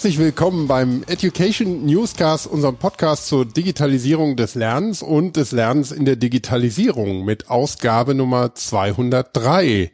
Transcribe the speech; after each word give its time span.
Herzlich 0.00 0.18
willkommen 0.18 0.66
beim 0.66 1.04
Education 1.08 1.84
Newscast, 1.84 2.46
unserem 2.46 2.76
Podcast 2.76 3.26
zur 3.26 3.44
Digitalisierung 3.44 4.34
des 4.34 4.54
Lernens 4.54 5.02
und 5.02 5.36
des 5.36 5.52
Lernens 5.52 5.92
in 5.92 6.06
der 6.06 6.16
Digitalisierung 6.16 7.26
mit 7.26 7.50
Ausgabe 7.50 8.14
Nummer 8.14 8.54
203. 8.54 9.92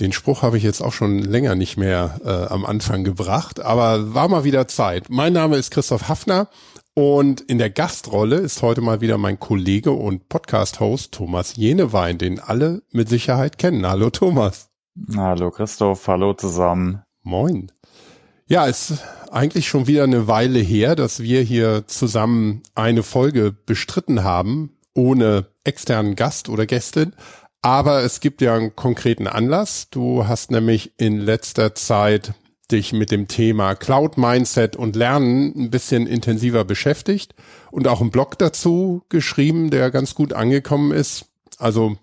Den 0.00 0.10
Spruch 0.10 0.42
habe 0.42 0.56
ich 0.56 0.64
jetzt 0.64 0.80
auch 0.80 0.92
schon 0.92 1.20
länger 1.20 1.54
nicht 1.54 1.76
mehr 1.76 2.20
äh, 2.24 2.52
am 2.52 2.66
Anfang 2.66 3.04
gebracht, 3.04 3.60
aber 3.60 4.14
war 4.14 4.26
mal 4.26 4.42
wieder 4.42 4.66
Zeit. 4.66 5.04
Mein 5.10 5.32
Name 5.32 5.58
ist 5.58 5.70
Christoph 5.70 6.08
Hafner 6.08 6.48
und 6.94 7.40
in 7.40 7.58
der 7.58 7.70
Gastrolle 7.70 8.34
ist 8.34 8.62
heute 8.62 8.80
mal 8.80 9.00
wieder 9.00 9.16
mein 9.16 9.38
Kollege 9.38 9.92
und 9.92 10.28
Podcast-Host 10.28 11.12
Thomas 11.12 11.54
Jenewein, 11.54 12.18
den 12.18 12.40
alle 12.40 12.82
mit 12.90 13.08
Sicherheit 13.08 13.58
kennen. 13.58 13.86
Hallo 13.86 14.10
Thomas. 14.10 14.70
Hallo 15.16 15.52
Christoph, 15.52 16.08
hallo 16.08 16.34
zusammen. 16.34 17.04
Moin. 17.22 17.70
Ja, 18.50 18.66
ist 18.66 18.94
eigentlich 19.30 19.68
schon 19.68 19.86
wieder 19.86 20.02
eine 20.02 20.26
Weile 20.26 20.58
her, 20.58 20.96
dass 20.96 21.22
wir 21.22 21.40
hier 21.40 21.86
zusammen 21.86 22.64
eine 22.74 23.04
Folge 23.04 23.52
bestritten 23.52 24.24
haben, 24.24 24.76
ohne 24.92 25.46
externen 25.62 26.16
Gast 26.16 26.48
oder 26.48 26.66
Gästin. 26.66 27.12
Aber 27.62 28.02
es 28.02 28.18
gibt 28.18 28.42
ja 28.42 28.56
einen 28.56 28.74
konkreten 28.74 29.28
Anlass. 29.28 29.86
Du 29.90 30.26
hast 30.26 30.50
nämlich 30.50 30.94
in 30.96 31.18
letzter 31.18 31.76
Zeit 31.76 32.34
dich 32.72 32.92
mit 32.92 33.12
dem 33.12 33.28
Thema 33.28 33.76
Cloud 33.76 34.18
Mindset 34.18 34.74
und 34.74 34.96
Lernen 34.96 35.54
ein 35.54 35.70
bisschen 35.70 36.08
intensiver 36.08 36.64
beschäftigt 36.64 37.36
und 37.70 37.86
auch 37.86 38.00
einen 38.00 38.10
Blog 38.10 38.36
dazu 38.36 39.04
geschrieben, 39.10 39.70
der 39.70 39.92
ganz 39.92 40.16
gut 40.16 40.32
angekommen 40.32 40.90
ist. 40.90 41.26
Also 41.58 41.98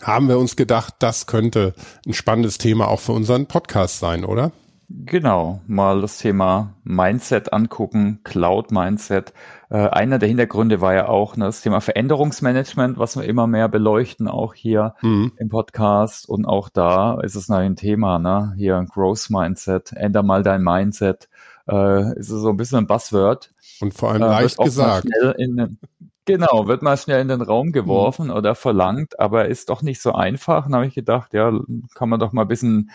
haben 0.00 0.28
wir 0.28 0.38
uns 0.38 0.54
gedacht, 0.54 0.94
das 1.00 1.26
könnte 1.26 1.74
ein 2.06 2.14
spannendes 2.14 2.56
Thema 2.58 2.86
auch 2.86 3.00
für 3.00 3.14
unseren 3.14 3.46
Podcast 3.46 3.98
sein, 3.98 4.24
oder? 4.24 4.52
Genau, 4.90 5.60
mal 5.66 6.00
das 6.00 6.16
Thema 6.16 6.74
Mindset 6.82 7.52
angucken, 7.52 8.20
Cloud 8.24 8.70
Mindset. 8.70 9.34
Äh, 9.68 9.86
einer 9.88 10.18
der 10.18 10.30
Hintergründe 10.30 10.80
war 10.80 10.94
ja 10.94 11.08
auch 11.08 11.36
ne, 11.36 11.44
das 11.44 11.60
Thema 11.60 11.82
Veränderungsmanagement, 11.82 12.96
was 12.96 13.14
wir 13.14 13.24
immer 13.24 13.46
mehr 13.46 13.68
beleuchten, 13.68 14.28
auch 14.28 14.54
hier 14.54 14.94
mhm. 15.02 15.32
im 15.36 15.50
Podcast. 15.50 16.26
Und 16.26 16.46
auch 16.46 16.70
da 16.70 17.20
ist 17.20 17.34
es 17.34 17.50
ein 17.50 17.76
Thema, 17.76 18.18
ne? 18.18 18.54
Hier 18.56 18.78
ein 18.78 18.86
Growth 18.86 19.28
Mindset, 19.28 19.92
änder 19.92 20.22
mal 20.22 20.42
dein 20.42 20.62
Mindset. 20.62 21.28
Äh, 21.68 22.18
ist 22.18 22.28
so 22.28 22.48
ein 22.48 22.56
bisschen 22.56 22.78
ein 22.78 22.86
Buzzword. 22.86 23.52
Und 23.82 23.92
vor 23.92 24.12
allem 24.12 24.22
äh, 24.22 24.26
leicht 24.26 24.56
gesagt. 24.56 25.06
In, 25.36 25.78
genau, 26.24 26.66
wird 26.66 26.80
mal 26.80 26.96
schnell 26.96 27.20
in 27.20 27.28
den 27.28 27.42
Raum 27.42 27.72
geworfen 27.72 28.28
mhm. 28.28 28.32
oder 28.32 28.54
verlangt, 28.54 29.20
aber 29.20 29.48
ist 29.48 29.68
doch 29.68 29.82
nicht 29.82 30.00
so 30.00 30.12
einfach. 30.12 30.64
Dann 30.64 30.76
habe 30.76 30.86
ich 30.86 30.94
gedacht, 30.94 31.34
ja, 31.34 31.52
kann 31.94 32.08
man 32.08 32.20
doch 32.20 32.32
mal 32.32 32.42
ein 32.42 32.48
bisschen 32.48 32.90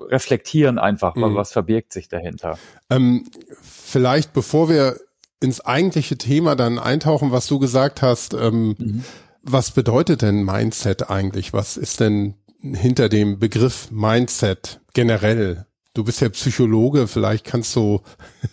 reflektieren 0.00 0.78
einfach, 0.78 1.14
mhm. 1.14 1.34
was 1.34 1.52
verbirgt 1.52 1.92
sich 1.92 2.08
dahinter. 2.08 2.58
Ähm, 2.90 3.26
vielleicht 3.62 4.32
bevor 4.32 4.68
wir 4.68 4.98
ins 5.40 5.60
eigentliche 5.60 6.16
Thema 6.16 6.56
dann 6.56 6.78
eintauchen, 6.78 7.30
was 7.30 7.46
du 7.46 7.58
gesagt 7.58 8.02
hast, 8.02 8.34
ähm, 8.34 8.74
mhm. 8.78 9.04
was 9.42 9.70
bedeutet 9.72 10.22
denn 10.22 10.44
Mindset 10.44 11.10
eigentlich? 11.10 11.52
Was 11.52 11.76
ist 11.76 12.00
denn 12.00 12.34
hinter 12.60 13.08
dem 13.08 13.38
Begriff 13.38 13.90
Mindset 13.90 14.80
generell? 14.94 15.66
Du 15.92 16.02
bist 16.02 16.20
ja 16.20 16.28
Psychologe, 16.30 17.06
vielleicht 17.06 17.44
kannst 17.44 17.76
du 17.76 18.00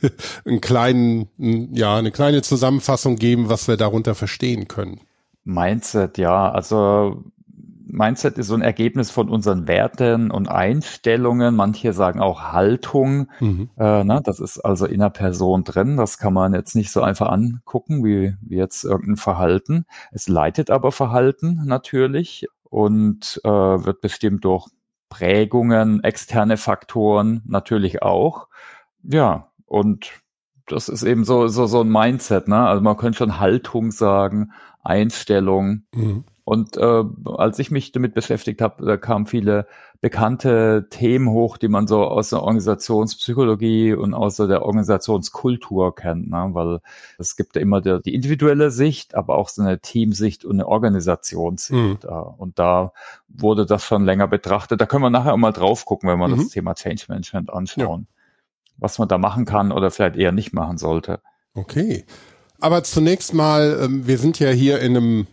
einen 0.45 0.61
kleinen, 0.61 1.27
ja, 1.73 1.97
eine 1.97 2.11
kleine 2.11 2.41
Zusammenfassung 2.41 3.15
geben, 3.15 3.49
was 3.49 3.67
wir 3.67 3.77
darunter 3.77 4.13
verstehen 4.13 4.67
können. 4.67 5.01
Mindset, 5.43 6.17
ja, 6.17 6.51
also 6.51 7.23
Mindset 7.91 8.37
ist 8.37 8.47
so 8.47 8.55
ein 8.55 8.61
Ergebnis 8.61 9.11
von 9.11 9.29
unseren 9.29 9.67
Werten 9.67 10.31
und 10.31 10.49
Einstellungen. 10.49 11.55
Manche 11.55 11.93
sagen 11.93 12.21
auch 12.21 12.51
Haltung. 12.51 13.27
Mhm. 13.39 13.69
Äh, 13.77 14.03
ne? 14.03 14.21
Das 14.23 14.39
ist 14.39 14.59
also 14.59 14.85
in 14.85 14.99
der 14.99 15.09
Person 15.09 15.63
drin. 15.63 15.97
Das 15.97 16.17
kann 16.17 16.33
man 16.33 16.53
jetzt 16.53 16.75
nicht 16.75 16.91
so 16.91 17.01
einfach 17.01 17.29
angucken, 17.29 18.03
wie, 18.03 18.35
wie 18.41 18.55
jetzt 18.55 18.83
irgendein 18.83 19.17
Verhalten. 19.17 19.85
Es 20.11 20.27
leitet 20.27 20.71
aber 20.71 20.91
Verhalten 20.91 21.63
natürlich 21.65 22.47
und 22.69 23.41
äh, 23.43 23.49
wird 23.49 24.01
bestimmt 24.01 24.45
durch 24.45 24.67
Prägungen, 25.09 26.03
externe 26.03 26.55
Faktoren 26.57 27.41
natürlich 27.45 28.01
auch. 28.01 28.47
Ja, 29.03 29.47
und 29.65 30.11
das 30.67 30.87
ist 30.87 31.03
eben 31.03 31.25
so, 31.25 31.47
so, 31.47 31.65
so 31.65 31.81
ein 31.81 31.89
Mindset, 31.89 32.47
ne? 32.47 32.65
Also 32.65 32.81
man 32.81 32.95
könnte 32.95 33.17
schon 33.17 33.39
Haltung 33.39 33.91
sagen, 33.91 34.51
Einstellung. 34.83 35.83
Mhm. 35.93 36.23
Und 36.43 36.75
äh, 36.75 37.03
als 37.25 37.59
ich 37.59 37.71
mich 37.71 37.91
damit 37.91 38.13
beschäftigt 38.13 38.61
habe, 38.61 38.85
da 38.85 38.97
kamen 38.97 39.27
viele 39.27 39.67
bekannte 40.01 40.87
Themen 40.89 41.29
hoch, 41.29 41.57
die 41.57 41.67
man 41.67 41.85
so 41.85 42.03
aus 42.03 42.29
der 42.31 42.41
Organisationspsychologie 42.41 43.93
und 43.93 44.15
aus 44.15 44.37
der 44.37 44.65
Organisationskultur 44.65 45.93
kennt, 45.93 46.31
ne? 46.31 46.49
weil 46.53 46.79
es 47.19 47.35
gibt 47.35 47.55
ja 47.55 47.61
immer 47.61 47.81
die, 47.81 48.01
die 48.01 48.15
individuelle 48.15 48.71
Sicht, 48.71 49.13
aber 49.13 49.35
auch 49.35 49.49
so 49.49 49.61
eine 49.61 49.79
Teamsicht 49.79 50.43
und 50.43 50.53
eine 50.53 50.67
Organisationssicht. 50.67 52.03
Mhm. 52.03 52.09
Und 52.37 52.57
da 52.57 52.93
wurde 53.27 53.67
das 53.67 53.83
schon 53.83 54.03
länger 54.03 54.27
betrachtet. 54.27 54.81
Da 54.81 54.87
können 54.87 55.03
wir 55.03 55.11
nachher 55.11 55.33
auch 55.33 55.37
mal 55.37 55.51
drauf 55.51 55.85
gucken, 55.85 56.09
wenn 56.09 56.17
wir 56.17 56.27
mhm. 56.27 56.37
das 56.37 56.49
Thema 56.49 56.73
Change 56.73 57.05
Management 57.07 57.53
anschauen, 57.53 58.07
ja. 58.09 58.73
was 58.79 58.97
man 58.97 59.07
da 59.07 59.19
machen 59.19 59.45
kann 59.45 59.71
oder 59.71 59.91
vielleicht 59.91 60.15
eher 60.15 60.31
nicht 60.31 60.53
machen 60.53 60.79
sollte. 60.79 61.19
Okay. 61.53 62.05
Aber 62.59 62.83
zunächst 62.83 63.35
mal, 63.35 63.79
ähm, 63.83 64.07
wir 64.07 64.17
sind 64.17 64.39
ja 64.39 64.49
hier 64.49 64.79
in 64.79 64.97
einem 64.97 65.27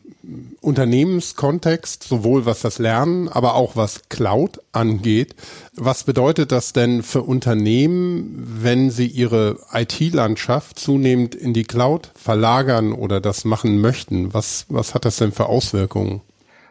Unternehmenskontext, 0.61 2.03
sowohl 2.03 2.45
was 2.45 2.61
das 2.61 2.79
Lernen, 2.79 3.29
aber 3.29 3.55
auch 3.55 3.77
was 3.77 4.09
Cloud 4.09 4.61
angeht. 4.73 5.35
Was 5.75 6.05
bedeutet 6.05 6.53
das 6.53 6.73
denn 6.73 7.03
für 7.03 7.23
Unternehmen, 7.23 8.43
wenn 8.61 8.91
sie 8.91 9.07
ihre 9.07 9.59
IT-Landschaft 9.73 10.79
zunehmend 10.79 11.35
in 11.35 11.55
die 11.55 11.65
Cloud 11.65 12.13
verlagern 12.15 12.93
oder 12.93 13.21
das 13.21 13.45
machen 13.45 13.81
möchten? 13.81 14.35
Was, 14.35 14.67
was 14.69 14.95
hat 14.95 15.05
das 15.05 15.17
denn 15.17 15.33
für 15.33 15.47
Auswirkungen? 15.47 16.21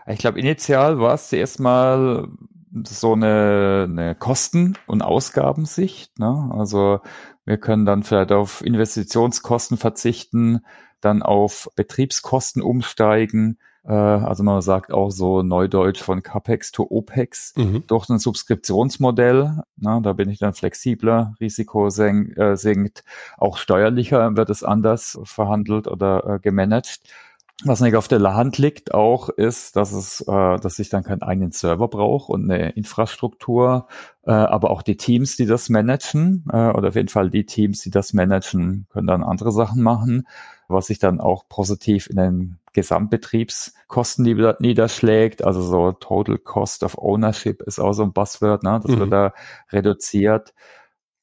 Ich 0.06 0.20
glaube, 0.20 0.40
initial 0.40 1.00
war 1.00 1.16
es 1.16 1.30
zuerst 1.30 1.60
mal 1.60 2.28
so 2.86 3.14
eine, 3.14 3.88
eine 3.90 4.16
Kosten- 4.16 4.78
und 4.86 5.02
Ausgabensicht. 5.02 6.20
Ne? 6.20 6.52
Also 6.54 7.00
wir 7.46 7.58
können 7.58 7.86
dann 7.86 8.04
vielleicht 8.04 8.32
auf 8.32 8.64
Investitionskosten 8.64 9.78
verzichten, 9.78 10.62
dann 11.02 11.22
auf 11.22 11.70
Betriebskosten 11.76 12.62
umsteigen. 12.62 13.58
Äh, 13.84 13.94
also 13.94 14.44
man 14.44 14.62
sagt 14.62 14.92
auch 14.92 15.12
so 15.12 15.42
Neudeutsch 15.44 16.02
von 16.02 16.24
CAPEX 16.24 16.72
to 16.72 16.86
OPEX 16.90 17.54
mhm. 17.56 17.84
durch 17.88 18.10
ein 18.10 18.20
Subskriptionsmodell. 18.20 19.64
Na, 19.78 20.00
da 20.00 20.14
bin 20.14 20.30
ich 20.30 20.40
dann 20.40 20.54
flexibler, 20.54 21.36
Risiko 21.40 21.90
senkt, 21.90 22.38
äh, 22.38 22.56
sinkt, 22.58 23.04
auch 23.38 23.58
steuerlicher 23.58 24.36
wird 24.36 24.50
es 24.50 24.64
anders 24.64 25.20
verhandelt 25.24 25.88
oder 25.88 26.26
äh, 26.26 26.40
gemanagt. 26.40 27.02
Was 27.64 27.82
nicht 27.82 27.96
auf 27.96 28.08
der 28.08 28.22
Hand 28.36 28.60
liegt 28.60 28.94
auch, 28.94 29.30
ist, 29.30 29.76
dass 29.76 29.92
es, 29.92 30.22
äh, 30.22 30.60
dass 30.60 30.78
ich 30.78 30.90
dann 30.90 31.04
keinen 31.04 31.24
eigenen 31.24 31.52
Server 31.52 31.88
brauche 31.88 32.32
und 32.32 32.50
eine 32.50 32.70
Infrastruktur, 32.72 33.88
äh, 34.24 34.32
aber 34.32 34.70
auch 34.70 34.84
die 34.84 34.96
Teams, 34.96 35.38
die 35.38 35.48
das 35.48 35.70
managen, 35.70 36.46
äh, 36.52 36.70
oder 36.70 36.90
auf 36.90 36.96
jeden 36.96 37.08
Fall 37.08 37.32
die 37.32 37.46
Teams, 37.46 37.82
die 37.82 37.90
das 37.90 38.14
managen, 38.14 38.86
können 38.92 39.08
dann 39.08 39.24
andere 39.24 39.52
Sachen 39.52 39.82
machen 39.82 40.28
was 40.68 40.88
sich 40.88 41.00
dann 41.00 41.20
auch 41.20 41.48
positiv 41.48 42.08
in 42.10 42.18
den 42.18 42.60
Gesamtbetriebskosten 42.74 44.56
niederschlägt. 44.60 45.44
Also 45.44 45.62
so 45.62 45.94
Total 45.94 46.38
Cost 46.38 46.84
of 46.84 46.98
Ownership 46.98 47.62
ist 47.64 47.80
auch 47.80 47.94
so 47.94 48.04
ein 48.04 48.14
Buzzword, 48.14 48.64
ne? 48.64 48.80
das 48.84 48.92
mhm. 48.92 49.00
wird 49.00 49.14
da 49.14 49.34
reduziert. 49.72 50.54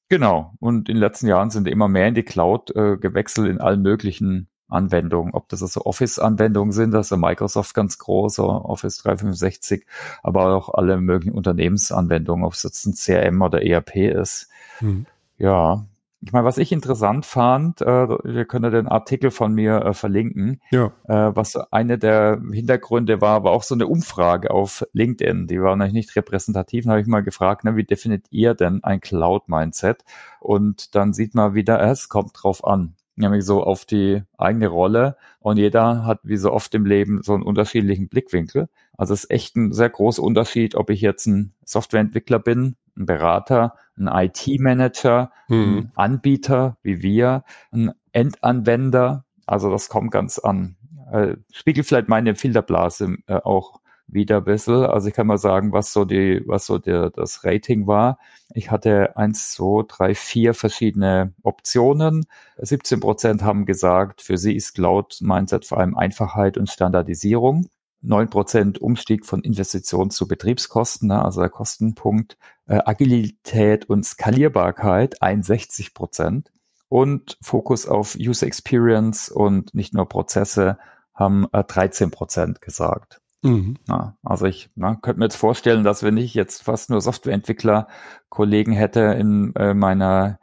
Genau. 0.08 0.54
Und 0.60 0.88
in 0.88 0.96
den 0.96 1.00
letzten 1.00 1.28
Jahren 1.28 1.50
sind 1.50 1.68
immer 1.68 1.88
mehr 1.88 2.08
in 2.08 2.14
die 2.14 2.22
Cloud 2.22 2.74
äh, 2.74 2.96
gewechselt 2.96 3.48
in 3.48 3.60
allen 3.60 3.82
möglichen 3.82 4.48
Anwendungen. 4.74 5.34
Ob 5.34 5.48
das 5.48 5.62
also 5.62 5.84
Office-Anwendungen 5.84 6.72
sind, 6.72 6.94
also 6.94 7.16
Microsoft 7.16 7.74
ganz 7.74 7.98
groß, 7.98 8.40
Office 8.40 8.98
365, 8.98 9.86
aber 10.22 10.54
auch 10.54 10.74
alle 10.74 11.00
möglichen 11.00 11.34
Unternehmensanwendungen, 11.34 12.44
ob 12.44 12.54
es 12.54 12.62
jetzt 12.62 12.86
ein 12.86 12.94
CRM 12.94 13.40
oder 13.42 13.64
ERP 13.64 13.96
ist. 13.96 14.48
Mhm. 14.80 15.06
Ja, 15.38 15.84
ich 16.26 16.32
meine, 16.32 16.46
was 16.46 16.56
ich 16.56 16.72
interessant 16.72 17.26
fand, 17.26 17.82
äh, 17.82 18.08
wir 18.08 18.46
können 18.46 18.72
den 18.72 18.88
Artikel 18.88 19.30
von 19.30 19.52
mir 19.52 19.82
äh, 19.82 19.92
verlinken, 19.92 20.60
ja. 20.70 20.86
äh, 21.06 21.36
was 21.36 21.56
eine 21.70 21.98
der 21.98 22.40
Hintergründe 22.50 23.20
war, 23.20 23.44
war 23.44 23.52
auch 23.52 23.62
so 23.62 23.74
eine 23.74 23.86
Umfrage 23.86 24.50
auf 24.50 24.86
LinkedIn, 24.94 25.48
die 25.48 25.60
war 25.60 25.76
natürlich 25.76 26.06
nicht 26.06 26.16
repräsentativ, 26.16 26.84
da 26.84 26.92
habe 26.92 27.02
ich 27.02 27.06
mal 27.06 27.22
gefragt, 27.22 27.64
ne, 27.64 27.76
wie 27.76 27.84
definiert 27.84 28.24
ihr 28.30 28.54
denn 28.54 28.82
ein 28.82 29.00
Cloud-Mindset? 29.00 30.04
Und 30.40 30.94
dann 30.94 31.12
sieht 31.12 31.34
man 31.34 31.54
wieder, 31.54 31.80
es 31.82 32.08
kommt 32.08 32.32
drauf 32.42 32.64
an 32.64 32.94
nämlich 33.16 33.44
so 33.44 33.62
auf 33.62 33.84
die 33.84 34.22
eigene 34.38 34.68
Rolle. 34.68 35.16
Und 35.40 35.58
jeder 35.58 36.04
hat, 36.04 36.20
wie 36.22 36.36
so 36.36 36.52
oft 36.52 36.74
im 36.74 36.86
Leben, 36.86 37.22
so 37.22 37.34
einen 37.34 37.42
unterschiedlichen 37.42 38.08
Blickwinkel. 38.08 38.68
Also 38.96 39.14
es 39.14 39.24
ist 39.24 39.30
echt 39.30 39.56
ein 39.56 39.72
sehr 39.72 39.90
großer 39.90 40.22
Unterschied, 40.22 40.74
ob 40.74 40.90
ich 40.90 41.00
jetzt 41.00 41.26
ein 41.26 41.52
Softwareentwickler 41.64 42.38
bin, 42.38 42.76
ein 42.96 43.06
Berater, 43.06 43.74
ein 43.96 44.08
IT-Manager, 44.08 45.30
hm. 45.46 45.78
ein 45.78 45.92
Anbieter 45.94 46.76
wie 46.82 47.02
wir, 47.02 47.44
ein 47.72 47.92
Endanwender. 48.12 49.24
Also 49.46 49.70
das 49.70 49.88
kommt 49.88 50.10
ganz 50.10 50.38
an. 50.38 50.76
Äh, 51.12 51.36
spiegelt 51.52 51.86
vielleicht 51.86 52.08
meine 52.08 52.34
Filterblase 52.34 53.16
äh, 53.26 53.34
auch 53.34 53.80
wieder 54.06 54.38
ein 54.38 54.44
bisschen. 54.44 54.84
Also 54.84 55.08
ich 55.08 55.14
kann 55.14 55.26
mal 55.26 55.38
sagen, 55.38 55.72
was 55.72 55.92
so 55.92 56.04
die, 56.04 56.42
was 56.46 56.66
so 56.66 56.78
der, 56.78 57.10
das 57.10 57.44
Rating 57.44 57.86
war. 57.86 58.18
Ich 58.54 58.70
hatte 58.70 59.16
eins, 59.16 59.52
zwei, 59.52 59.84
drei, 59.86 60.14
vier 60.14 60.54
verschiedene 60.54 61.32
Optionen. 61.42 62.26
17 62.58 63.00
Prozent 63.00 63.42
haben 63.42 63.66
gesagt, 63.66 64.22
für 64.22 64.36
sie 64.36 64.54
ist 64.54 64.74
Cloud 64.74 65.18
Mindset 65.20 65.64
vor 65.64 65.78
allem 65.78 65.96
Einfachheit 65.96 66.58
und 66.58 66.70
Standardisierung. 66.70 67.68
9 68.04 68.28
Prozent 68.28 68.78
Umstieg 68.78 69.24
von 69.24 69.40
Investitionen 69.42 70.10
zu 70.10 70.28
Betriebskosten, 70.28 71.08
ne, 71.08 71.24
also 71.24 71.40
der 71.40 71.48
Kostenpunkt, 71.48 72.36
äh, 72.66 72.80
Agilität 72.84 73.88
und 73.88 74.04
Skalierbarkeit 74.04 75.22
61 75.22 75.94
Prozent 75.94 76.52
und 76.88 77.38
Fokus 77.40 77.88
auf 77.88 78.14
User 78.16 78.46
Experience 78.46 79.30
und 79.30 79.74
nicht 79.74 79.94
nur 79.94 80.06
Prozesse 80.06 80.78
haben 81.14 81.46
äh, 81.52 81.64
13 81.64 82.10
Prozent 82.10 82.60
gesagt. 82.60 83.20
Mhm. 83.44 83.76
Ja, 83.88 84.16
also 84.22 84.46
ich 84.46 84.70
na, 84.74 84.94
könnte 84.96 85.18
mir 85.18 85.26
jetzt 85.26 85.36
vorstellen, 85.36 85.84
dass 85.84 86.02
wenn 86.02 86.16
ich 86.16 86.34
jetzt 86.34 86.62
fast 86.62 86.88
nur 86.90 87.00
Softwareentwickler 87.00 87.88
Kollegen 88.30 88.72
hätte 88.72 89.00
in 89.00 89.54
äh, 89.54 89.74
meiner 89.74 90.38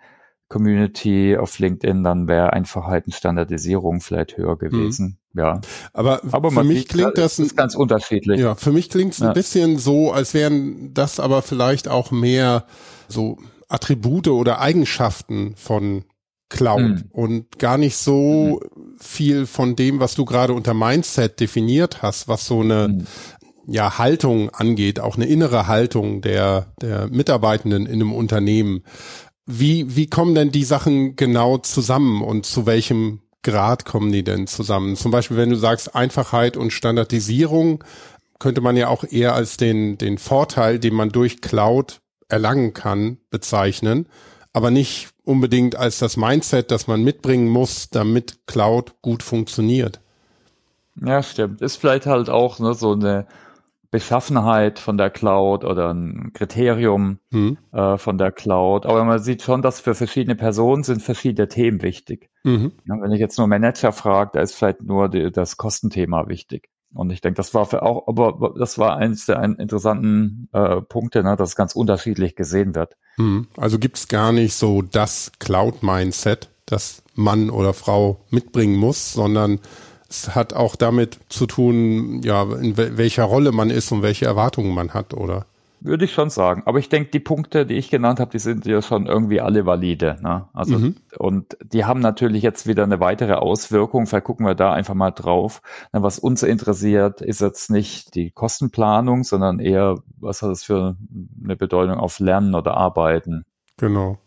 Community 0.48 1.36
auf 1.38 1.58
LinkedIn, 1.58 2.04
dann 2.04 2.28
wäre 2.28 2.54
einfach 2.54 2.86
halt 2.86 3.06
eine 3.06 3.14
Standardisierung 3.14 4.02
vielleicht 4.02 4.38
höher 4.38 4.58
gewesen. 4.58 5.18
Mhm. 5.34 5.40
Ja. 5.40 5.62
Aber, 5.94 6.22
aber 6.32 6.52
für 6.52 6.64
mich 6.64 6.88
klingt 6.88 7.18
das, 7.18 7.38
das 7.38 7.56
ganz 7.56 7.74
unterschiedlich. 7.74 8.40
Ja, 8.40 8.56
für 8.56 8.72
mich 8.72 8.90
klingt 8.90 9.14
es 9.14 9.20
ja. 9.20 9.30
ein 9.30 9.34
bisschen 9.34 9.80
so, 9.80 10.12
als 10.12 10.34
wären 10.34 10.94
das 10.94 11.20
aber 11.20 11.42
vielleicht 11.42 11.88
auch 11.88 12.12
mehr 12.12 12.66
so 13.08 13.38
Attribute 13.70 14.28
oder 14.28 14.60
Eigenschaften 14.60 15.56
von 15.56 16.04
Cloud 16.52 16.82
mhm. 16.82 17.04
und 17.12 17.60
gar 17.60 17.78
nicht 17.78 17.98
so 17.98 18.60
mhm. 18.76 18.96
viel 19.00 19.46
von 19.48 19.76
dem, 19.76 20.00
was 20.00 20.14
du 20.14 20.26
gerade 20.26 20.54
unter 20.54 20.76
Mindset 20.76 21.40
definiert 21.40 22.04
hast, 22.04 22.28
was 22.28 22.46
so 22.46 22.60
eine 22.60 22.90
mhm. 22.90 23.08
ja 23.68 23.98
Haltung 23.98 24.52
angeht, 24.52 25.00
auch 25.00 25.16
eine 25.16 25.26
innere 25.26 25.66
Haltung 25.66 26.22
der 26.22 26.68
der 26.82 27.08
Mitarbeitenden 27.08 27.88
in 27.88 27.94
einem 27.94 28.14
Unternehmen. 28.14 28.84
Wie, 29.48 29.96
wie 29.96 30.08
kommen 30.08 30.36
denn 30.36 30.52
die 30.52 30.64
Sachen 30.64 31.16
genau 31.16 31.58
zusammen 31.58 32.22
und 32.22 32.46
zu 32.46 32.66
welchem 32.68 33.22
Grad 33.44 33.86
kommen 33.86 34.12
die 34.12 34.24
denn 34.24 34.46
zusammen? 34.46 34.96
Zum 34.96 35.12
Beispiel, 35.12 35.38
wenn 35.38 35.50
du 35.50 35.56
sagst 35.56 35.96
Einfachheit 35.96 36.58
und 36.58 36.72
Standardisierung, 36.72 37.84
könnte 38.40 38.62
man 38.62 38.78
ja 38.78 38.88
auch 38.88 39.04
eher 39.04 39.34
als 39.34 39.58
den, 39.58 39.98
den 39.98 40.18
Vorteil, 40.18 40.80
den 40.80 40.94
man 40.94 41.10
durch 41.10 41.42
Cloud 41.42 42.02
erlangen 42.30 42.74
kann, 42.74 43.18
bezeichnen, 43.30 44.08
aber 44.54 44.72
nicht 44.72 45.10
unbedingt 45.24 45.76
als 45.76 46.00
das 46.00 46.18
Mindset, 46.18 46.72
das 46.72 46.88
man 46.88 47.04
mitbringen 47.04 47.50
muss, 47.50 47.90
damit 47.90 48.48
Cloud 48.48 49.02
gut 49.02 49.24
funktioniert. 49.24 50.02
Ja, 50.96 51.24
stimmt. 51.24 51.62
Ist 51.62 51.78
vielleicht 51.78 52.06
halt 52.06 52.30
auch 52.30 52.60
ne, 52.60 52.74
so 52.74 52.92
eine 52.92 53.26
Beschaffenheit 53.92 54.80
von 54.80 54.98
der 54.98 55.10
Cloud 55.10 55.66
oder 55.66 55.94
ein 55.94 56.32
Kriterium 56.34 57.20
mhm. 57.30 57.58
äh, 57.74 57.98
von 57.98 58.18
der 58.18 58.32
Cloud. 58.32 58.86
Aber 58.86 59.04
man 59.04 59.20
sieht 59.20 59.42
schon, 59.42 59.62
dass 59.62 59.82
für 59.82 59.96
verschiedene 59.96 60.36
Personen 60.36 60.84
sind 60.84 61.02
verschiedene 61.02 61.50
Themen 61.50 61.82
wichtig. 61.82 62.30
Mhm. 62.44 62.72
Ja, 62.86 62.96
wenn 63.02 63.12
ich 63.12 63.20
jetzt 63.20 63.38
nur 63.38 63.48
Manager 63.48 63.92
frage, 63.92 64.32
da 64.34 64.42
ist 64.42 64.56
vielleicht 64.56 64.82
nur 64.82 65.10
die, 65.10 65.30
das 65.32 65.58
Kostenthema 65.58 66.28
wichtig. 66.28 66.70
Und 66.94 67.12
ich 67.12 67.22
denke, 67.22 67.38
das 67.38 67.54
war 67.54 67.66
für 67.66 67.84
auch, 67.84 68.08
aber 68.08 68.54
das 68.58 68.78
war 68.78 68.98
eins 68.98 69.26
der 69.26 69.42
interessanten 69.42 70.50
äh, 70.52 70.82
Punkte, 70.82 71.24
ne, 71.24 71.36
dass 71.38 71.50
es 71.50 71.56
ganz 71.56 71.74
unterschiedlich 71.74 72.36
gesehen 72.36 72.76
wird. 72.76 72.98
Mhm. 73.18 73.48
Also 73.58 73.80
gibt 73.80 73.98
es 73.98 74.08
gar 74.08 74.32
nicht 74.32 74.54
so 74.56 74.82
das 74.82 75.32
Cloud-Mindset, 75.40 76.50
das 76.66 77.04
Mann 77.16 77.50
oder 77.50 77.74
Frau 77.74 78.20
mitbringen 78.30 78.76
muss, 78.76 79.14
sondern 79.14 79.60
es 80.10 80.36
hat 80.36 80.54
auch 80.54 80.76
damit 80.76 81.20
zu 81.30 81.48
tun, 81.48 82.22
ja, 82.24 82.44
in 82.44 82.76
welcher 82.76 83.24
Rolle 83.24 83.54
man 83.54 83.70
ist 83.70 83.92
und 83.94 84.02
welche 84.02 84.26
Erwartungen 84.26 84.74
man 84.74 84.94
hat, 84.94 85.14
oder? 85.14 85.46
Würde 85.84 86.06
ich 86.06 86.14
schon 86.14 86.30
sagen. 86.30 86.62
Aber 86.68 86.78
ich 86.78 86.90
denke, 86.90 87.10
die 87.10 87.20
Punkte, 87.20 87.66
die 87.66 87.74
ich 87.74 87.90
genannt 87.90 88.20
habe, 88.20 88.30
die 88.30 88.40
sind 88.40 88.68
ja 88.68 88.84
schon 88.84 89.08
irgendwie 89.08 89.42
alle 89.42 89.66
valide. 89.66 90.18
Ne? 90.22 90.48
Also 90.54 90.78
mhm. 90.78 90.96
und 91.18 91.58
die 91.64 91.86
haben 91.86 92.00
natürlich 92.00 92.44
jetzt 92.44 92.68
wieder 92.68 92.84
eine 92.84 93.00
weitere 93.00 93.34
Auswirkung. 93.34 94.06
Vielleicht 94.06 94.26
gucken 94.26 94.46
wir 94.46 94.54
da 94.54 94.74
einfach 94.74 94.94
mal 94.94 95.10
drauf. 95.10 95.64
Was 95.92 96.20
uns 96.20 96.44
interessiert, 96.44 97.22
ist 97.22 97.42
jetzt 97.42 97.72
nicht 97.72 98.14
die 98.14 98.30
Kostenplanung, 98.30 99.24
sondern 99.24 99.60
eher, 99.60 99.98
was 100.20 100.44
hat 100.44 100.52
das 100.52 100.64
für 100.64 100.98
eine 101.44 101.56
Bedeutung 101.56 101.98
auf 101.98 102.20
Lernen 102.20 102.54
oder 102.54 102.78
Arbeiten. 102.78 103.46
Genau. 103.78 104.20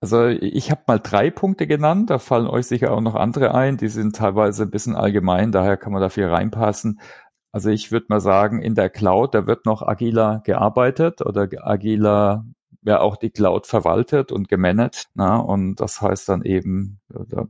Also 0.00 0.26
ich 0.26 0.70
habe 0.70 0.82
mal 0.86 1.00
drei 1.00 1.30
Punkte 1.30 1.66
genannt, 1.66 2.10
da 2.10 2.18
fallen 2.18 2.46
euch 2.46 2.66
sicher 2.66 2.92
auch 2.92 3.00
noch 3.00 3.16
andere 3.16 3.54
ein, 3.54 3.78
die 3.78 3.88
sind 3.88 4.14
teilweise 4.14 4.62
ein 4.62 4.70
bisschen 4.70 4.94
allgemein, 4.94 5.50
daher 5.50 5.76
kann 5.76 5.92
man 5.92 6.00
da 6.00 6.08
viel 6.08 6.26
reinpassen. 6.26 7.00
Also 7.52 7.70
ich 7.70 7.90
würde 7.90 8.06
mal 8.08 8.20
sagen, 8.20 8.60
in 8.60 8.74
der 8.74 8.90
Cloud, 8.90 9.34
da 9.34 9.46
wird 9.46 9.66
noch 9.66 9.82
agiler 9.82 10.42
gearbeitet 10.44 11.22
oder 11.22 11.48
agiler 11.62 12.44
ja 12.82 13.00
auch 13.00 13.16
die 13.16 13.30
Cloud 13.30 13.66
verwaltet 13.66 14.32
und 14.32 14.48
gemanagt. 14.48 15.08
Na? 15.14 15.36
Und 15.36 15.76
das 15.76 16.00
heißt 16.00 16.28
dann 16.28 16.42
eben 16.42 17.00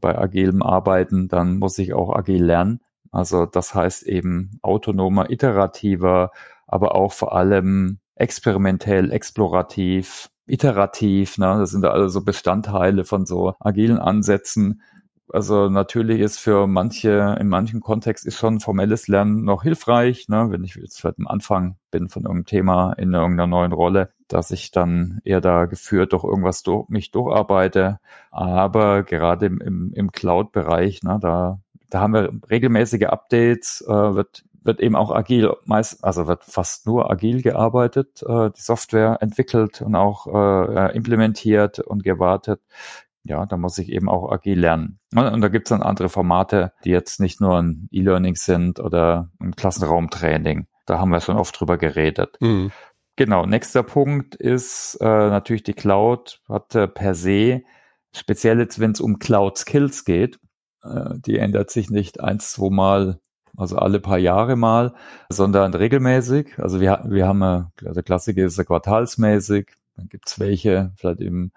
bei 0.01 0.17
agilem 0.19 0.63
Arbeiten, 0.63 1.29
dann 1.29 1.59
muss 1.59 1.79
ich 1.79 1.95
auch 1.95 2.15
agil 2.15 2.45
lernen. 2.45 2.81
Also 3.11 3.47
das 3.47 3.75
heißt 3.75 4.05
eben 4.05 4.59
autonomer, 4.63 5.31
iterativer, 5.31 6.31
aber 6.67 6.95
auch 6.95 7.13
vor 7.13 7.35
allem 7.35 7.99
experimentell, 8.15 9.13
explorativ, 9.13 10.29
iterativ. 10.47 11.39
Ne? 11.39 11.57
Das 11.59 11.71
sind 11.71 11.83
da 11.83 11.91
also 11.91 12.23
Bestandteile 12.23 13.05
von 13.05 13.27
so 13.27 13.55
agilen 13.61 13.99
Ansätzen. 13.99 14.83
Also 15.33 15.69
natürlich 15.69 16.21
ist 16.21 16.39
für 16.39 16.67
manche, 16.67 17.37
in 17.41 17.49
manchen 17.49 17.81
Kontext 17.81 18.27
ist 18.27 18.37
schon 18.37 18.61
formelles 18.61 19.09
Lernen 19.09 19.45
noch 19.45 19.63
hilfreich, 19.63 20.29
ne? 20.29 20.49
wenn 20.51 20.65
ich 20.65 20.75
jetzt 20.75 21.01
vielleicht 21.01 21.19
am 21.19 21.27
Anfang 21.27 21.77
bin 21.91 22.09
von 22.09 22.23
irgendeinem 22.23 22.47
Thema 22.47 22.93
in 22.95 23.13
irgendeiner 23.13 23.47
neuen 23.47 23.73
Rolle, 23.73 24.11
dass 24.29 24.51
ich 24.51 24.71
dann 24.71 25.21
eher 25.25 25.41
da 25.41 25.67
geführt 25.67 26.13
durch 26.13 26.25
irgendwas 26.25 26.63
durch, 26.63 26.89
mich 26.89 27.11
durcharbeite. 27.11 28.01
Aber 28.31 29.03
gerade 29.03 29.47
im, 29.47 29.61
im, 29.61 29.93
im 29.95 30.13
Cloud-Bereich, 30.13 31.03
ne, 31.03 31.19
da, 31.21 31.61
da 31.91 32.01
haben 32.01 32.15
wir 32.15 32.33
regelmäßige 32.51 33.05
Updates, 33.05 33.85
äh, 33.87 34.15
wird 34.15 34.45
wird 34.69 34.81
eben 34.81 34.97
auch 34.97 35.11
agil, 35.11 35.55
meist, 35.65 36.05
also 36.05 36.27
wird 36.27 36.45
fast 36.45 36.87
nur 36.87 37.11
agil 37.11 37.41
gearbeitet, 37.43 38.23
äh, 38.23 38.51
die 38.51 38.61
Software 38.61 39.17
entwickelt 39.21 39.81
und 39.81 39.95
auch 39.95 40.27
äh, 40.27 40.95
implementiert 40.95 41.79
und 41.79 42.03
gewartet 42.03 42.61
ja, 43.29 43.47
da 43.47 43.57
muss 43.57 43.79
ich 43.79 43.91
eben 43.91 44.09
auch 44.09 44.31
agil 44.31 44.59
lernen. 44.59 44.99
Und 45.15 45.41
da 45.41 45.49
gibt's 45.49 45.71
dann 45.71 45.83
andere 45.83 46.09
Formate, 46.09 46.73
die 46.85 46.91
jetzt 46.91 47.21
nicht 47.21 47.41
nur 47.41 47.61
ein 47.61 47.89
E-Learning 47.93 48.35
sind 48.35 48.81
oder 48.81 49.31
ein 49.41 49.55
Klassenraumtraining. 49.55 50.67
Da 50.87 50.99
haben 50.99 51.11
wir 51.11 51.21
schon 51.21 51.37
oft 51.37 51.59
drüber 51.59 51.77
geredet. 51.77 52.37
Mhm. 52.41 52.73
Genau, 53.17 53.47
nächster 53.47 53.83
Punkt 53.83 54.37
ist 54.37 54.97
äh, 55.01 55.05
natürlich 55.05 55.65
die 55.65 55.75
Cloud 55.75 56.41
hat 56.49 56.75
äh, 56.75 56.87
per 56.87 57.15
se, 57.15 57.63
speziell 58.15 58.61
jetzt, 58.61 58.79
wenn 58.79 58.93
es 58.93 59.01
um 59.01 59.19
Cloud 59.19 59.59
Skills 59.59 60.05
geht, 60.05 60.39
äh, 60.85 61.11
die 61.17 61.39
ändert 61.39 61.71
sich 61.71 61.91
nicht 61.91 62.21
eins, 62.21 62.53
zwei 62.53 62.71
Mal, 62.71 63.21
also 63.57 63.77
alle 63.77 63.99
paar 63.99 64.19
Jahre 64.19 64.55
mal, 64.55 64.95
sondern 65.31 65.75
regelmäßig. 65.75 66.59
Also 66.59 66.81
wir, 66.81 67.05
wir 67.09 67.27
haben, 67.27 67.43
äh, 67.43 67.93
der 67.93 68.05
Klassiker 68.05 68.45
ist 68.45 68.57
ja 68.57 68.63
quartalsmäßig, 68.63 69.73
dann 69.97 70.09
gibt's 70.09 70.39
welche, 70.39 70.93
vielleicht 70.97 71.21
im 71.21 71.51